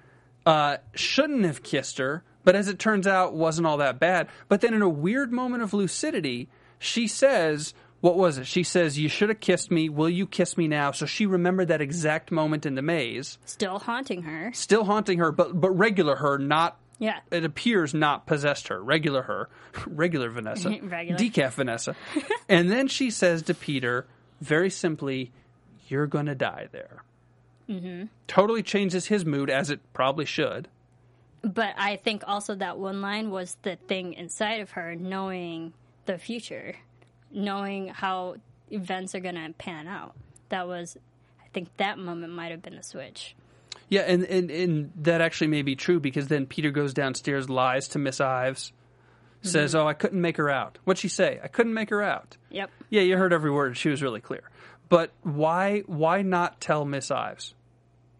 [0.47, 4.29] uh, shouldn't have kissed her, but as it turns out, wasn't all that bad.
[4.49, 6.49] But then in a weird moment of lucidity,
[6.79, 9.89] she says, "What was it?" She says, "You should have kissed me.
[9.89, 13.81] Will you kiss me now?" So she remembered that exact moment in the maze, Still
[13.81, 14.53] haunting her.
[14.55, 17.19] still haunting her, but but regular her, not Yeah.
[17.31, 18.83] it appears not possessed her.
[18.83, 19.49] Regular her,
[19.87, 21.19] regular Vanessa, Regular.
[21.19, 21.95] decaf Vanessa,
[22.49, 24.07] and then she says to Peter,
[24.41, 25.33] very simply,
[25.89, 27.03] "You're going to die there."
[27.69, 28.05] Mm-hmm.
[28.29, 30.69] Totally changes his mood, as it probably should.
[31.43, 35.73] But I think also that one line was the thing inside of her knowing
[36.07, 36.77] the future,
[37.31, 38.37] knowing how
[38.71, 40.15] events are going to pan out.
[40.49, 40.97] That was,
[41.41, 43.35] I think that moment might have been the switch.
[43.89, 47.89] Yeah, and, and and that actually may be true because then Peter goes downstairs, lies
[47.89, 48.73] to Miss Ives,
[49.39, 49.49] mm-hmm.
[49.49, 51.39] says, "Oh, I couldn't make her out." What'd she say?
[51.43, 52.37] I couldn't make her out.
[52.51, 52.71] Yep.
[52.91, 53.77] Yeah, you heard every word.
[53.77, 54.51] She was really clear.
[54.89, 57.55] But why why not tell Miss Ives?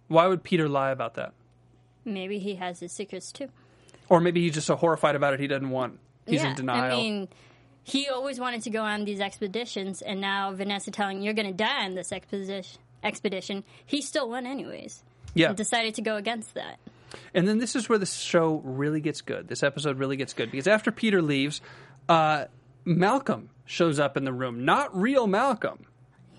[0.09, 1.33] Why would Peter lie about that?
[2.05, 3.49] Maybe he has his secrets too.
[4.09, 5.99] Or maybe he's just so horrified about it he doesn't want.
[6.27, 6.97] He's yeah, in denial.
[6.97, 7.29] I mean,
[7.83, 11.53] he always wanted to go on these expeditions, and now Vanessa telling you're going to
[11.53, 12.81] die on this expedition.
[13.03, 13.65] Expedition.
[13.85, 15.03] He still went anyways.
[15.37, 15.49] Yeah.
[15.49, 16.79] And decided to go against that.
[17.35, 19.47] And then this is where the show really gets good.
[19.49, 21.61] This episode really gets good because after Peter leaves,
[22.09, 22.47] uh,
[22.85, 24.65] Malcolm shows up in the room.
[24.65, 25.87] Not real Malcolm.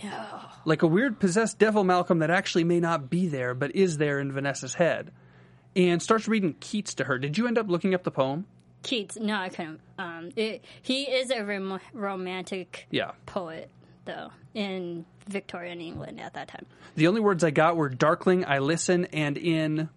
[0.04, 0.26] No.
[0.66, 4.20] Like a weird possessed devil Malcolm that actually may not be there, but is there
[4.20, 5.12] in Vanessa's head.
[5.76, 7.18] And starts reading Keats to her.
[7.20, 8.46] Did you end up looking up the poem?
[8.84, 9.18] Keats.
[9.18, 9.80] No, I couldn't.
[9.98, 13.12] Um, it, he is a rom- romantic Yeah.
[13.26, 13.70] poet,
[14.06, 16.66] though, in Victorian England at that time.
[16.96, 19.90] The only words I got were darkling, I listen, and in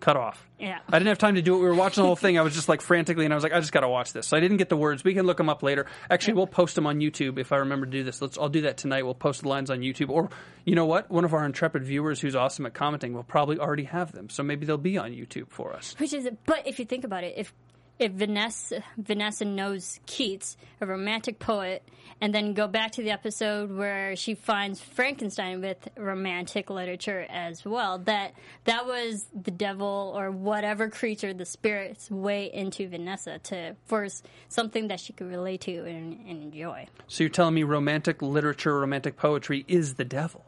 [0.00, 0.46] cut off.
[0.58, 0.78] Yeah.
[0.88, 1.58] I didn't have time to do it.
[1.58, 2.38] We were watching the whole thing.
[2.38, 4.26] I was just like frantically, and I was like, I just got to watch this.
[4.26, 5.04] So I didn't get the words.
[5.04, 5.86] We can look them up later.
[6.10, 8.20] Actually, we'll post them on YouTube if I remember to do this.
[8.22, 8.38] Let's.
[8.38, 9.04] I'll do that tonight.
[9.04, 10.30] We'll post the lines on YouTube, or
[10.64, 11.10] you know what?
[11.10, 14.30] One of our intrepid viewers who's awesome at commenting will probably already have them.
[14.30, 15.94] So maybe they'll be on YouTube for us.
[15.98, 17.52] Which is, but if you think about it, if
[17.98, 21.82] if Vanessa Vanessa knows Keats, a romantic poet,
[22.20, 27.64] and then go back to the episode where she finds Frankenstein with romantic literature as
[27.64, 28.32] well, that
[28.64, 34.88] that was the devil or whatever creature, the spirit's way into Vanessa to force something
[34.88, 36.86] that she could relate to and, and enjoy.
[37.06, 40.44] So you're telling me romantic literature, romantic poetry is the devil?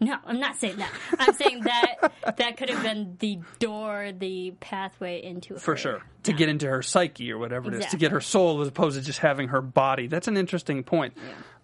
[0.00, 0.90] No, I'm not saying that.
[1.18, 5.76] I'm saying that that could have been the door, the pathway into for her.
[5.76, 6.02] sure.
[6.24, 7.86] To get into her psyche or whatever it is.
[7.86, 10.06] To get her soul as opposed to just having her body.
[10.06, 11.14] That's an interesting point.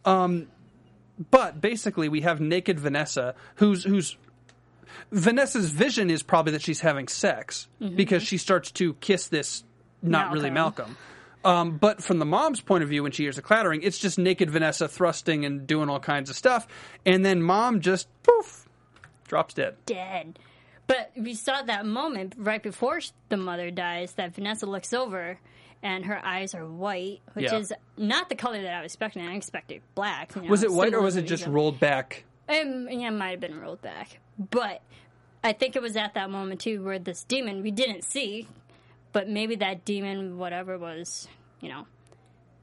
[0.04, 0.48] Um,
[1.30, 4.16] but basically we have naked vanessa who's who's
[5.10, 9.64] vanessa's vision is probably that she's having sex because she starts to kiss this
[10.02, 10.96] not really malcolm
[11.46, 14.18] um, but from the mom's point of view, when she hears the clattering, it's just
[14.18, 16.66] naked Vanessa thrusting and doing all kinds of stuff,
[17.06, 18.68] and then mom just poof
[19.28, 19.76] drops dead.
[19.86, 20.38] dead.
[20.86, 25.38] But we saw that moment right before the mother dies that Vanessa looks over
[25.82, 27.56] and her eyes are white, which Yeah.
[27.58, 29.26] is not the color that I was expecting.
[29.26, 30.34] I expected black.
[30.36, 32.24] you know, Was it white or was it just rolled back?
[32.48, 34.20] Um, yeah, it might have been rolled back.
[34.38, 34.80] But
[35.42, 38.46] I think it was at that moment too where this demon we didn't see,
[39.16, 41.26] but maybe that demon, whatever was,
[41.62, 41.86] you know,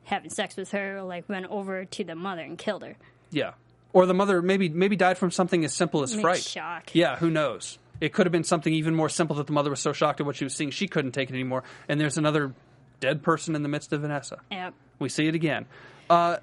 [0.03, 2.95] having sex with her, like went over to the mother and killed her.
[3.31, 3.53] Yeah.
[3.91, 6.43] Or the mother maybe maybe died from something as simple as fright.
[6.43, 6.93] shock.
[6.93, 7.79] Yeah, who knows?
[7.99, 10.27] It could have been something even more simple that the mother was so shocked at
[10.27, 11.63] what she was seeing she couldn't take it anymore.
[11.89, 12.53] And there's another
[12.99, 14.37] dead person in the midst of Vanessa.
[14.51, 14.75] Yep.
[14.99, 15.65] We see it again.
[16.07, 16.37] Uh,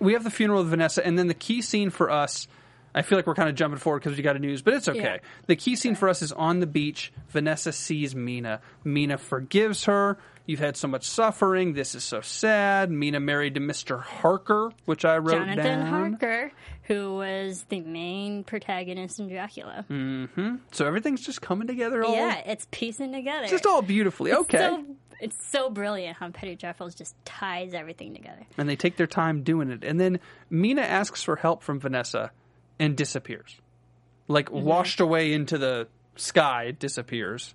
[0.00, 2.48] we have the funeral of Vanessa, and then the key scene for us.
[2.98, 4.88] I feel like we're kind of jumping forward because we got a news, but it's
[4.88, 4.98] okay.
[5.00, 5.16] Yeah.
[5.46, 7.12] The key scene for us is on the beach.
[7.28, 8.60] Vanessa sees Mina.
[8.82, 10.18] Mina forgives her.
[10.46, 11.74] You've had so much suffering.
[11.74, 12.90] This is so sad.
[12.90, 14.02] Mina married to Mr.
[14.02, 15.86] Harker, which I wrote Jonathan down.
[15.86, 16.52] Harker,
[16.84, 19.84] who was the main protagonist in Dracula.
[19.88, 20.56] Mm-hmm.
[20.72, 22.02] So everything's just coming together.
[22.02, 23.46] All, Yeah, it's piecing together.
[23.46, 24.30] just all beautifully.
[24.30, 24.58] It's okay.
[24.58, 24.84] so,
[25.20, 28.44] it's so brilliant how Penny Dreadful's just ties everything together.
[28.56, 29.84] and they take their time doing it.
[29.84, 30.18] And then
[30.50, 32.30] Mina asks for help from Vanessa
[32.78, 33.60] and disappears.
[34.28, 34.64] Like Mm-hmm.
[34.66, 37.54] washed away into the sky, disappears.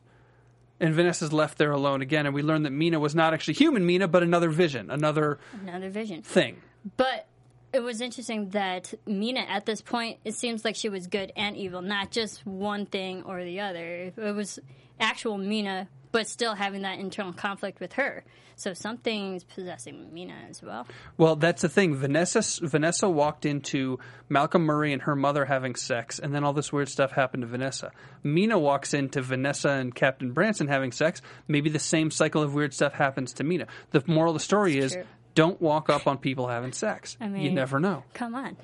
[0.80, 3.86] And Vanessa's left there alone again, and we learn that Mina was not actually human
[3.86, 6.24] Mina, but another vision, another Another vision.
[6.24, 6.62] thing.
[6.98, 7.28] But
[7.72, 11.56] it was interesting that Mina, at this point, it seems like she was good and
[11.56, 14.12] evil, not just one thing or the other.
[14.18, 14.60] It was
[15.00, 18.24] actual Mina, but still having that internal conflict with her.
[18.56, 20.88] So something's possessing Mina as well.
[21.18, 21.96] Well, that's the thing.
[21.96, 23.98] Vanessa Vanessa walked into
[24.30, 27.48] Malcolm Murray and her mother having sex, and then all this weird stuff happened to
[27.48, 27.92] Vanessa.
[28.22, 31.22] Mina walks into Vanessa and Captain Branson having sex.
[31.48, 33.66] Maybe the same cycle of weird stuff happens to Mina.
[33.90, 35.04] The moral of the story is true.
[35.34, 37.18] don't walk up on people having sex.
[37.20, 38.04] I mean, you never know.
[38.14, 38.56] Come on.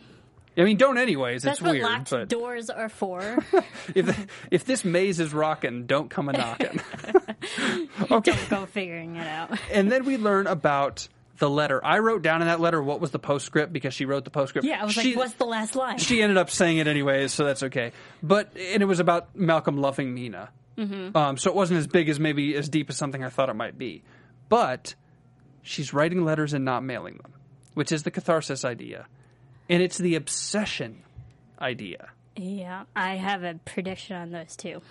[0.57, 1.43] I mean, don't anyways.
[1.43, 3.37] That's it's what weird, locked but doors are for.
[3.95, 6.81] if if this maze is rocking, don't come a knocking.
[8.11, 9.57] okay, Don't go figuring it out.
[9.71, 11.83] and then we learn about the letter.
[11.83, 14.67] I wrote down in that letter what was the postscript because she wrote the postscript.
[14.67, 15.97] Yeah, I was She- like, what's the last line?
[15.97, 17.93] she ended up saying it anyways, so that's okay.
[18.21, 21.15] But and it was about Malcolm loving Mina, mm-hmm.
[21.15, 23.55] um, so it wasn't as big as maybe as deep as something I thought it
[23.55, 24.03] might be.
[24.49, 24.95] But
[25.61, 27.33] she's writing letters and not mailing them,
[27.75, 29.07] which is the catharsis idea,
[29.69, 31.03] and it's the obsession
[31.61, 32.09] idea.
[32.35, 34.81] yeah, I have a prediction on those too.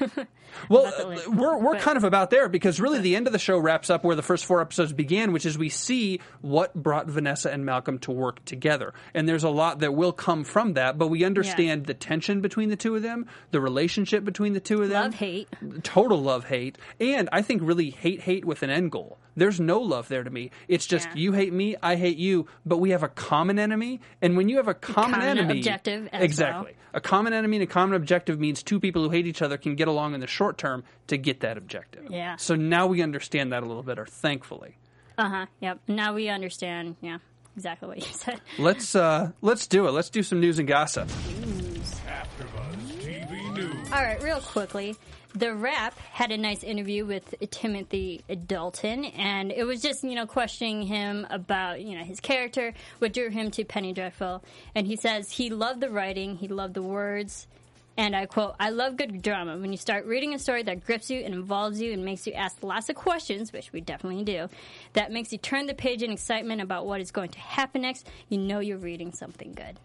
[0.68, 1.26] Well, link.
[1.26, 3.58] uh, we're we're But- kind of about there because really the end of the show
[3.58, 7.50] wraps up where the first four episodes began, which is we see what brought Vanessa
[7.50, 10.96] and Malcolm to work together, and there's a lot that will come from that.
[10.96, 14.80] But we understand the tension between the two of them, the relationship between the two
[14.80, 15.48] of them, Love hate.
[15.82, 19.18] total love hate, and I think really hate hate with an end goal.
[19.36, 20.52] There's no love there to me.
[20.68, 21.16] It's just Yeah.
[21.16, 24.58] you hate me, I hate you, but we have a common enemy, and when you
[24.58, 26.72] have a common, Common enemy, objective exactly.
[26.74, 26.80] well.
[26.96, 29.73] A common enemy and a common objective means two people who hate each other can
[29.74, 32.06] get along in the short term to get that objective.
[32.10, 32.36] Yeah.
[32.36, 34.76] So now we understand that a little better, thankfully.
[35.18, 35.46] Uh huh.
[35.60, 35.80] Yep.
[35.88, 36.96] Now we understand.
[37.00, 37.18] Yeah,
[37.56, 38.40] exactly what you said.
[38.58, 39.92] Let's uh let's do it.
[39.92, 41.08] Let's do some news and gossip.
[41.08, 43.92] AfterBuzz TV News.
[43.92, 44.96] All right, real quickly.
[45.36, 50.26] The Wrap had a nice interview with Timothy Dalton, and it was just, you know,
[50.26, 54.44] questioning him about, you know, his character, what drew him to Penny Dreadful.
[54.76, 57.48] And he says he loved the writing, he loved the words,
[57.96, 59.56] and I quote, I love good drama.
[59.56, 62.32] When you start reading a story that grips you and involves you and makes you
[62.32, 64.48] ask lots of questions, which we definitely do,
[64.94, 68.08] that makes you turn the page in excitement about what is going to happen next,
[68.28, 69.78] you know you're reading something good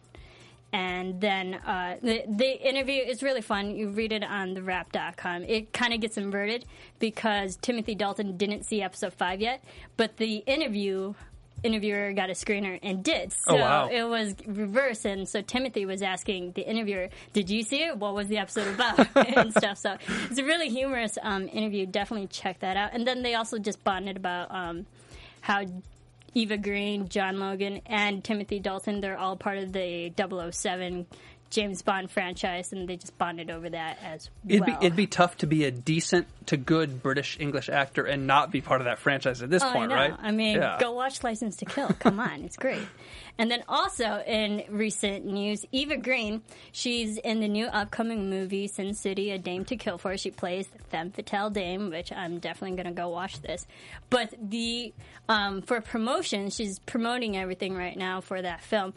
[0.71, 3.75] and then uh, the, the interview is really fun.
[3.75, 5.43] You read it on the wrap.com.
[5.43, 6.65] It kind of gets inverted
[6.99, 9.63] because Timothy Dalton didn't see episode five yet,
[9.97, 11.15] but the interview
[11.63, 13.31] interviewer got a screener and did.
[13.33, 13.89] So Oh, wow.
[13.91, 17.97] it was reverse, and so Timothy was asking the interviewer, "Did you see it?
[17.97, 19.07] What was the episode about?"
[19.37, 19.77] and stuff.
[19.77, 19.97] So
[20.29, 21.85] it's a really humorous um, interview.
[21.85, 22.91] Definitely check that out.
[22.93, 24.85] And then they also just bonded about um,
[25.41, 25.65] how
[26.33, 30.11] Eva Green, John Logan, and Timothy Dalton, they're all part of the
[30.51, 31.05] 007
[31.49, 34.79] James Bond franchise, and they just bonded over that as It'd well.
[34.79, 38.51] be it'd be tough to be a decent to good British English actor and not
[38.51, 40.13] be part of that franchise at this Oh, point, I know.
[40.13, 40.19] right?
[40.21, 40.77] I mean, Yeah.
[40.79, 41.87] go watch License to Kill.
[41.99, 42.81] Come on, it's great.
[43.37, 46.41] And then also in recent news, Eva Green,
[46.71, 50.17] she's in the new upcoming movie Sin City: A Dame to Kill For.
[50.17, 53.65] She plays the femme fatale dame, which I'm definitely going to go watch this.
[54.09, 54.93] But the
[55.29, 58.93] um, for promotion, she's promoting everything right now for that film.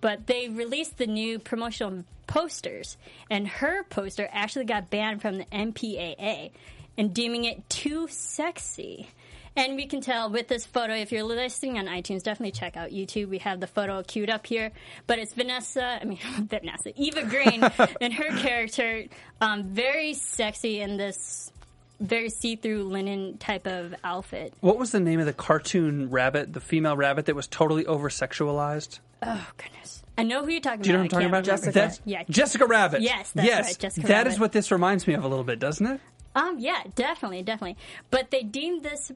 [0.00, 2.96] But they released the new promotional posters,
[3.28, 6.50] and her poster actually got banned from the MPAA
[6.96, 9.08] and deeming it too sexy.
[9.56, 12.90] And we can tell with this photo, if you're listening on iTunes, definitely check out
[12.90, 13.28] YouTube.
[13.28, 14.70] We have the photo queued up here.
[15.06, 17.62] But it's Vanessa, I mean, Vanessa, Eva Green
[18.00, 19.04] and her character,
[19.40, 21.50] um, very sexy in this
[21.98, 24.54] very see through linen type of outfit.
[24.60, 28.08] What was the name of the cartoon rabbit, the female rabbit that was totally over
[28.08, 29.00] sexualized?
[29.22, 30.02] Oh, goodness.
[30.18, 31.12] I know who you're talking Do you know about.
[31.12, 31.60] what I'm talking about?
[31.60, 31.72] remember.
[31.72, 32.22] That's yeah.
[32.28, 33.00] Jessica Rabbit.
[33.02, 34.40] Yes, that's yes, right, Jessica That is Rabbit.
[34.40, 36.00] what this reminds me of a little bit, doesn't it?
[36.34, 37.76] Um, yeah, definitely, definitely.
[38.10, 39.10] But they deemed this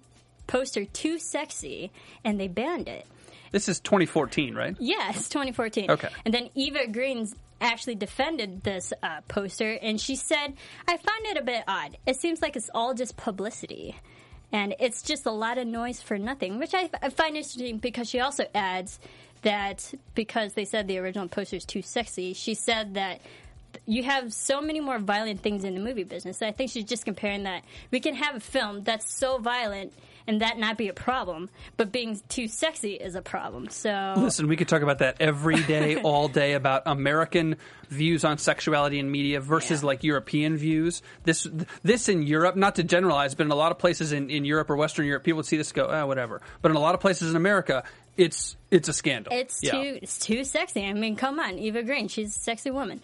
[0.46, 1.90] poster too sexy
[2.24, 3.07] and they banned it.
[3.50, 4.74] This is 2014, right?
[4.80, 5.90] Yes, 2014.
[5.92, 6.09] Okay.
[6.24, 10.55] And then Eva Green's actually defended this uh, poster, and she said,
[10.88, 11.96] "I find it a bit odd.
[12.05, 13.96] It seems like it's all just publicity."
[14.52, 18.09] And it's just a lot of noise for nothing, which I, I find interesting because
[18.11, 18.98] she also adds
[19.45, 23.20] that because they said the original poster is too sexy, she said that
[23.86, 26.42] you have so many more violent things in the movie business.
[26.42, 29.92] I think she's just comparing that we can have a film that's so violent
[30.26, 33.68] and that not be a problem, but being too sexy is a problem.
[33.68, 37.57] So Listen, we could talk about that every day, all day about American
[37.90, 39.86] views on sexuality in media versus Yeah.
[39.88, 41.03] like European views.
[41.24, 41.47] This
[41.82, 44.70] this in Europe, not to generalize, but in a lot of places in, in Europe
[44.70, 46.40] or Western Europe, people would see this and go, ah, whatever.
[46.62, 47.84] But in a lot of places in America,
[48.16, 49.32] it's it's a scandal.
[49.32, 49.72] It's Yeah.
[49.72, 50.84] too it's too sexy.
[50.84, 53.00] I mean, come on, Eva Green, she's a sexy woman.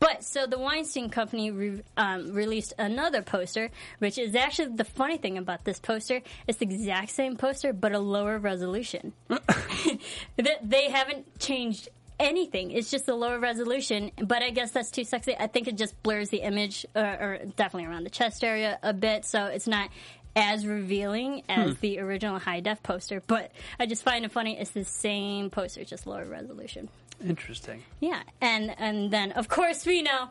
[0.00, 5.16] But so the Weinstein Company re- um, released another poster, which is actually the funny
[5.16, 6.20] thing about this poster.
[6.46, 9.12] It's the exact same poster, but a lower resolution.
[10.36, 11.88] They- they haven't changed
[12.20, 12.70] anything.
[12.72, 15.36] It's just a lower resolution, but I guess that's too sexy.
[15.38, 18.92] I think it just blurs the image, uh, or definitely around the chest area a
[18.92, 19.88] bit, so it's not
[20.36, 23.22] as revealing as the original high def poster.
[23.26, 24.58] But I just find it funny.
[24.58, 26.88] It's the same poster, just lower resolution.
[27.24, 27.82] Interesting.
[28.00, 30.28] Yeah, and and then of course we know.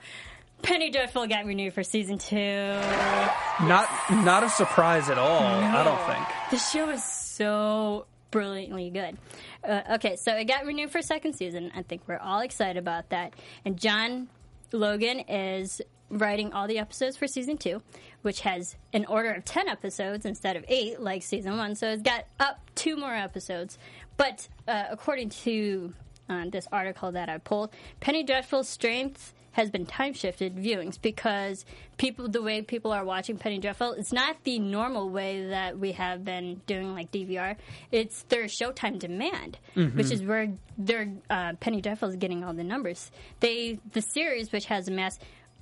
[0.62, 2.36] Penny Dreadful got renewed for season two.
[2.36, 5.43] Not not a surprise at all.
[5.43, 6.26] I don't think.
[6.51, 9.18] The show is so brilliantly good.
[9.64, 11.72] Uh, okay, so it got renewed for second season.
[11.76, 13.34] I think we're all excited about that.
[13.66, 14.30] And John
[14.72, 15.82] Logan is
[16.20, 17.82] writing all the episodes for season two,
[18.22, 21.76] which has an order of 10 episodes instead of eight, like season one.
[21.76, 23.78] So it's got up two more episodes.
[24.18, 25.93] But uh, according to
[26.30, 31.64] uh, this article that I pulled, Penny Dreadful's strength has been time shifted viewings because
[31.97, 35.91] people the way people are watching Penny Dreadful it's not the normal way that we
[35.91, 37.55] have been doing like DVR
[37.91, 42.64] it's their Showtime demand which is where their uh, Penny Dreadful is getting all the
[42.64, 43.11] numbers
[43.41, 45.22] they the series which has amassed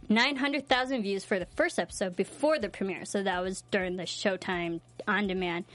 [0.10, 4.82] 900,000 views for the first episode before the premiere so that was during the Showtime
[5.08, 5.66] on demand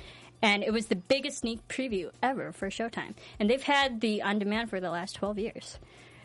[0.42, 4.38] and it was the biggest sneak preview ever for Showtime and they've had the on
[4.38, 5.78] demand for the last 12 years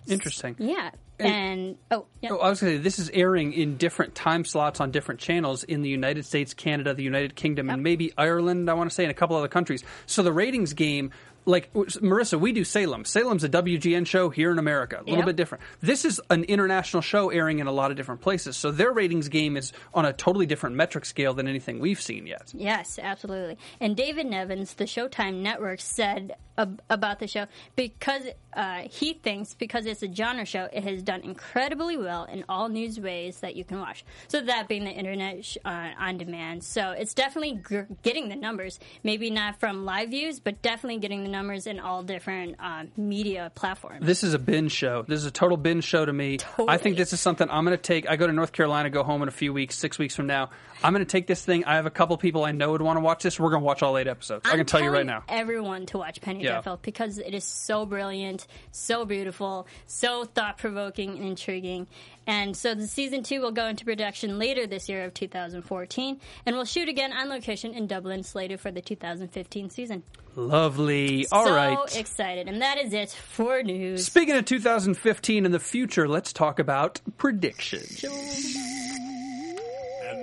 [0.08, 0.56] Interesting.
[0.58, 4.16] yeah and oh yeah Oh, I was going to say this is airing in different
[4.16, 8.12] time slots on different channels in the United States, Canada, the United Kingdom, and maybe
[8.18, 8.68] Ireland.
[8.72, 9.84] I want to say and a couple other countries.
[10.08, 11.12] So the ratings game.
[11.46, 13.04] Like Marissa, we do Salem.
[13.06, 15.26] Salem's a WGN show here in America, a little Yep.
[15.26, 15.64] bit different.
[15.82, 19.28] This is an international show airing in a lot of different places, so their ratings
[19.30, 22.52] game is on a totally different metric scale than anything we've seen yet.
[22.54, 23.58] Yes, absolutely.
[23.80, 28.24] And David Nevins, the Showtime network, said ab- about the show because
[28.54, 32.70] uh, he thinks because it's a genre show, it has done incredibly well in all
[32.70, 34.04] news ways that you can watch.
[34.28, 36.64] So that being the internet sh- uh, on demand.
[36.64, 38.80] So it's definitely gr- getting the numbers.
[39.04, 43.52] Maybe not from live views, but definitely getting the numbers in all different uh, media
[43.56, 44.06] platforms.
[44.06, 45.04] This is a binge show.
[45.08, 46.40] This is a total binge show to me.
[46.68, 48.10] I think this is something I'm going to take.
[48.10, 50.50] I go to North Carolina, go home in a few weeks, six weeks from now.
[50.84, 51.66] I'm going to take this thing.
[51.66, 53.40] I have a couple people I know would want to watch this.
[53.40, 54.46] We're going to watch all eight episodes.
[54.46, 55.24] I I'm can tell you right now.
[55.30, 56.52] Everyone to watch Penny Yeah.
[56.54, 61.88] Dreadful because it is so brilliant, so beautiful, so thought provoking and intriguing.
[62.28, 66.55] And so the season two will go into production later this year of 2014, and
[66.55, 70.03] we'll shoot again on location in Dublin, slated for the 2015 season.
[70.36, 71.26] Lovely.
[71.32, 71.97] All so right.
[71.97, 74.05] excited, and that is it for news.
[74.05, 78.03] Speaking of 2015 and the future, let's talk about predictions.
[78.03, 78.13] And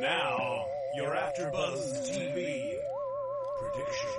[0.01, 0.65] now,
[0.97, 2.75] your AfterBuzz TV
[3.61, 4.15] predictions.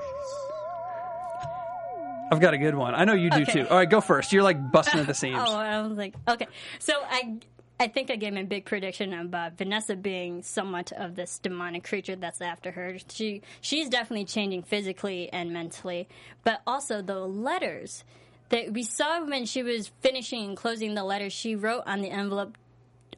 [2.31, 2.93] I've got a good one.
[2.93, 3.63] I know you do Okay.
[3.63, 3.67] too.
[3.69, 4.31] All right, go first.
[4.33, 5.39] You're like busting at the seams.
[5.43, 6.47] Oh, I was like, okay.
[6.79, 7.37] So I,
[7.81, 11.85] I think I gave my big prediction about uh, Vanessa being somewhat of this demonic
[11.85, 12.97] creature that's after her.
[13.07, 16.09] She, she's definitely changing physically and mentally,
[16.43, 18.03] but also the letters
[18.49, 22.09] that we saw when she was finishing and closing the letters she wrote on the
[22.09, 22.57] envelope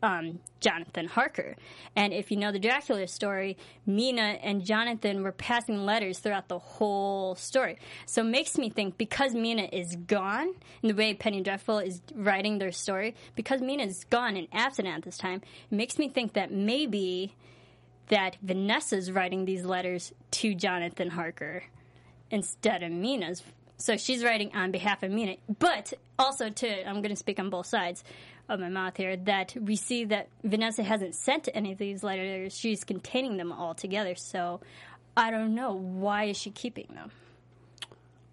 [0.01, 1.55] um, Jonathan Harker.
[1.95, 6.59] And if you know the Dracula story, Mina and Jonathan were passing letters throughout the
[6.59, 7.77] whole story.
[8.05, 12.01] So it makes me think because Mina is gone, in the way Penny Dreadful is
[12.15, 15.41] writing their story, because Mina is gone and absent at this time,
[15.71, 17.35] it makes me think that maybe
[18.07, 21.63] that Vanessa's writing these letters to Jonathan Harker
[22.29, 23.41] instead of Mina's.
[23.77, 25.37] So she's writing on behalf of Mina.
[25.59, 28.03] But also, to I'm going to speak on both sides
[28.51, 32.55] of my mouth here, that we see that Vanessa hasn't sent any of these letters.
[32.55, 34.15] She's containing them all together.
[34.15, 34.61] So
[35.15, 35.73] I don't know.
[35.73, 37.11] Why is she keeping them?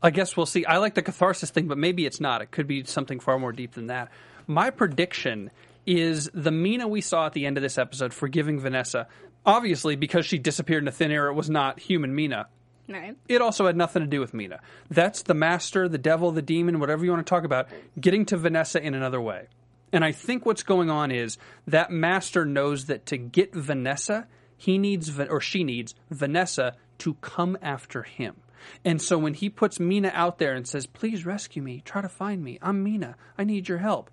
[0.02, 0.64] I guess we'll see.
[0.64, 2.42] I like the catharsis thing, but maybe it's not.
[2.42, 4.10] It could be something far more deep than that.
[4.46, 5.50] My prediction
[5.86, 9.08] is the Mina we saw at the end of this episode forgiving Vanessa.
[9.46, 12.46] Obviously, because she disappeared into thin air, it was not human Mina.
[12.88, 13.16] Right?
[13.28, 14.60] It also had nothing to do with Mina.
[14.90, 17.68] That's the master, the devil, the demon, whatever you want to talk about,
[18.00, 19.48] getting to Vanessa in another way.
[19.93, 24.26] And I think what's going on is that master knows that to get Vanessa,
[24.57, 28.36] he needs, or she needs, Vanessa to come after him.
[28.84, 32.09] And so when he puts Mina out there and says, "Please rescue me, try to
[32.09, 32.59] find me.
[32.61, 33.16] I'm Mina.
[33.39, 34.11] I need your help."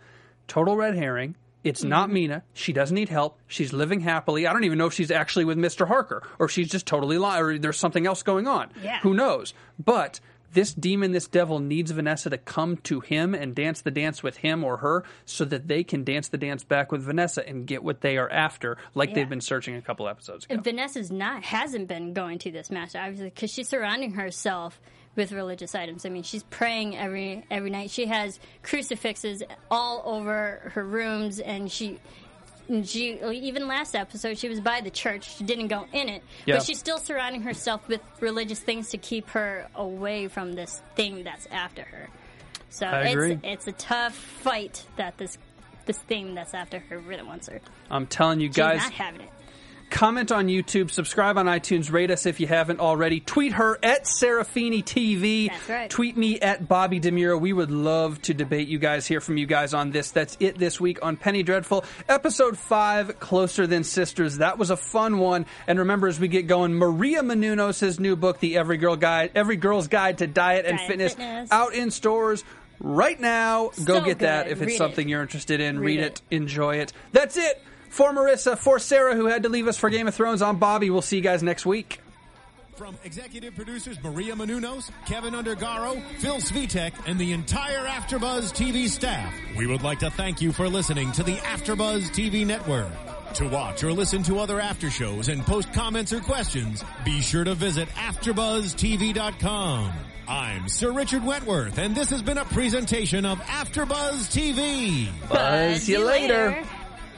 [0.48, 1.36] Total red herring.
[1.64, 1.90] It's mm-hmm.
[1.90, 2.44] not Mina.
[2.54, 3.40] She doesn't need help.
[3.48, 4.46] She's living happily.
[4.46, 5.88] I don't even know if she's actually with Mr.
[5.88, 8.70] Harker or if she's just totally lying or there's something else going on.
[8.84, 9.00] Yeah.
[9.00, 9.56] Who knows?
[9.84, 10.20] But
[10.56, 14.38] this demon, this devil needs Vanessa to come to him and dance the dance with
[14.38, 17.84] him or her so that they can dance the dance back with Vanessa and get
[17.84, 19.16] what they are after, like Yeah.
[19.16, 20.56] they've been searching a couple episodes ago.
[20.56, 24.82] And Vanessa's not hasn't been going to this master obviously because she's surrounding herself
[25.16, 26.06] with religious items.
[26.06, 27.90] I mean, she's praying every every night.
[27.92, 32.00] She has crucifixes all over her rooms, and she.
[32.68, 35.38] And She even last episode she was by the church.
[35.38, 36.56] She didn't go in it, Yeah.
[36.58, 41.24] but she's still surrounding herself with religious things to keep her away from this thing
[41.24, 42.10] that's after her.
[42.70, 45.38] So it's it's a tough fight that this
[45.86, 47.62] this thing that's after her really wants her.
[47.92, 49.30] I'm telling you guys, She's not having it.
[49.90, 53.20] Comment on YouTube, subscribe on iTunes, rate us if you haven't already.
[53.20, 55.50] Tweet her at Serafini TV.
[55.50, 55.90] That's right.
[55.90, 57.40] Tweet me at Bobby Demuro.
[57.40, 60.12] We would love to debate you guys, hear from you guys on this.
[60.12, 61.86] That's it this week on Penny Dreadful.
[62.10, 64.38] Episode 5, Closer Than Sisters.
[64.40, 65.46] That was a fun one.
[65.68, 69.56] And remember, as we get going, Maria Menounos' new book, The Every Girl Guide, Every
[69.56, 71.52] Girl's Guide to Diet and Diet and Fitness, Fitness.
[71.52, 72.44] out in stores.
[72.82, 75.12] Right now, go So get that if it's Read something it.
[75.12, 75.80] you're interested in.
[75.80, 76.36] Read, Read it, it.
[76.36, 76.92] enjoy it.
[77.14, 77.62] That's it
[77.96, 80.42] for Marissa, for Sarah, who had to leave us for Game of Thrones.
[80.42, 80.90] I'm Bobby.
[80.90, 82.02] We'll see you guys next week.
[82.76, 89.34] From executive producers Maria Menounos, Kevin Undergaro, Phil Svitek, and the entire AfterBuzz TV staff,
[89.56, 92.92] we would like to thank you for listening to the AfterBuzz TV network.
[93.36, 97.46] To watch or listen to other after shows and post comments or questions, be sure
[97.46, 99.94] to visit AfterBuzzTV.com.
[100.28, 105.08] I'm Sir Richard Wentworth, and this has been a presentation of AfterBuzz TV.
[105.30, 106.62] Buzz you later.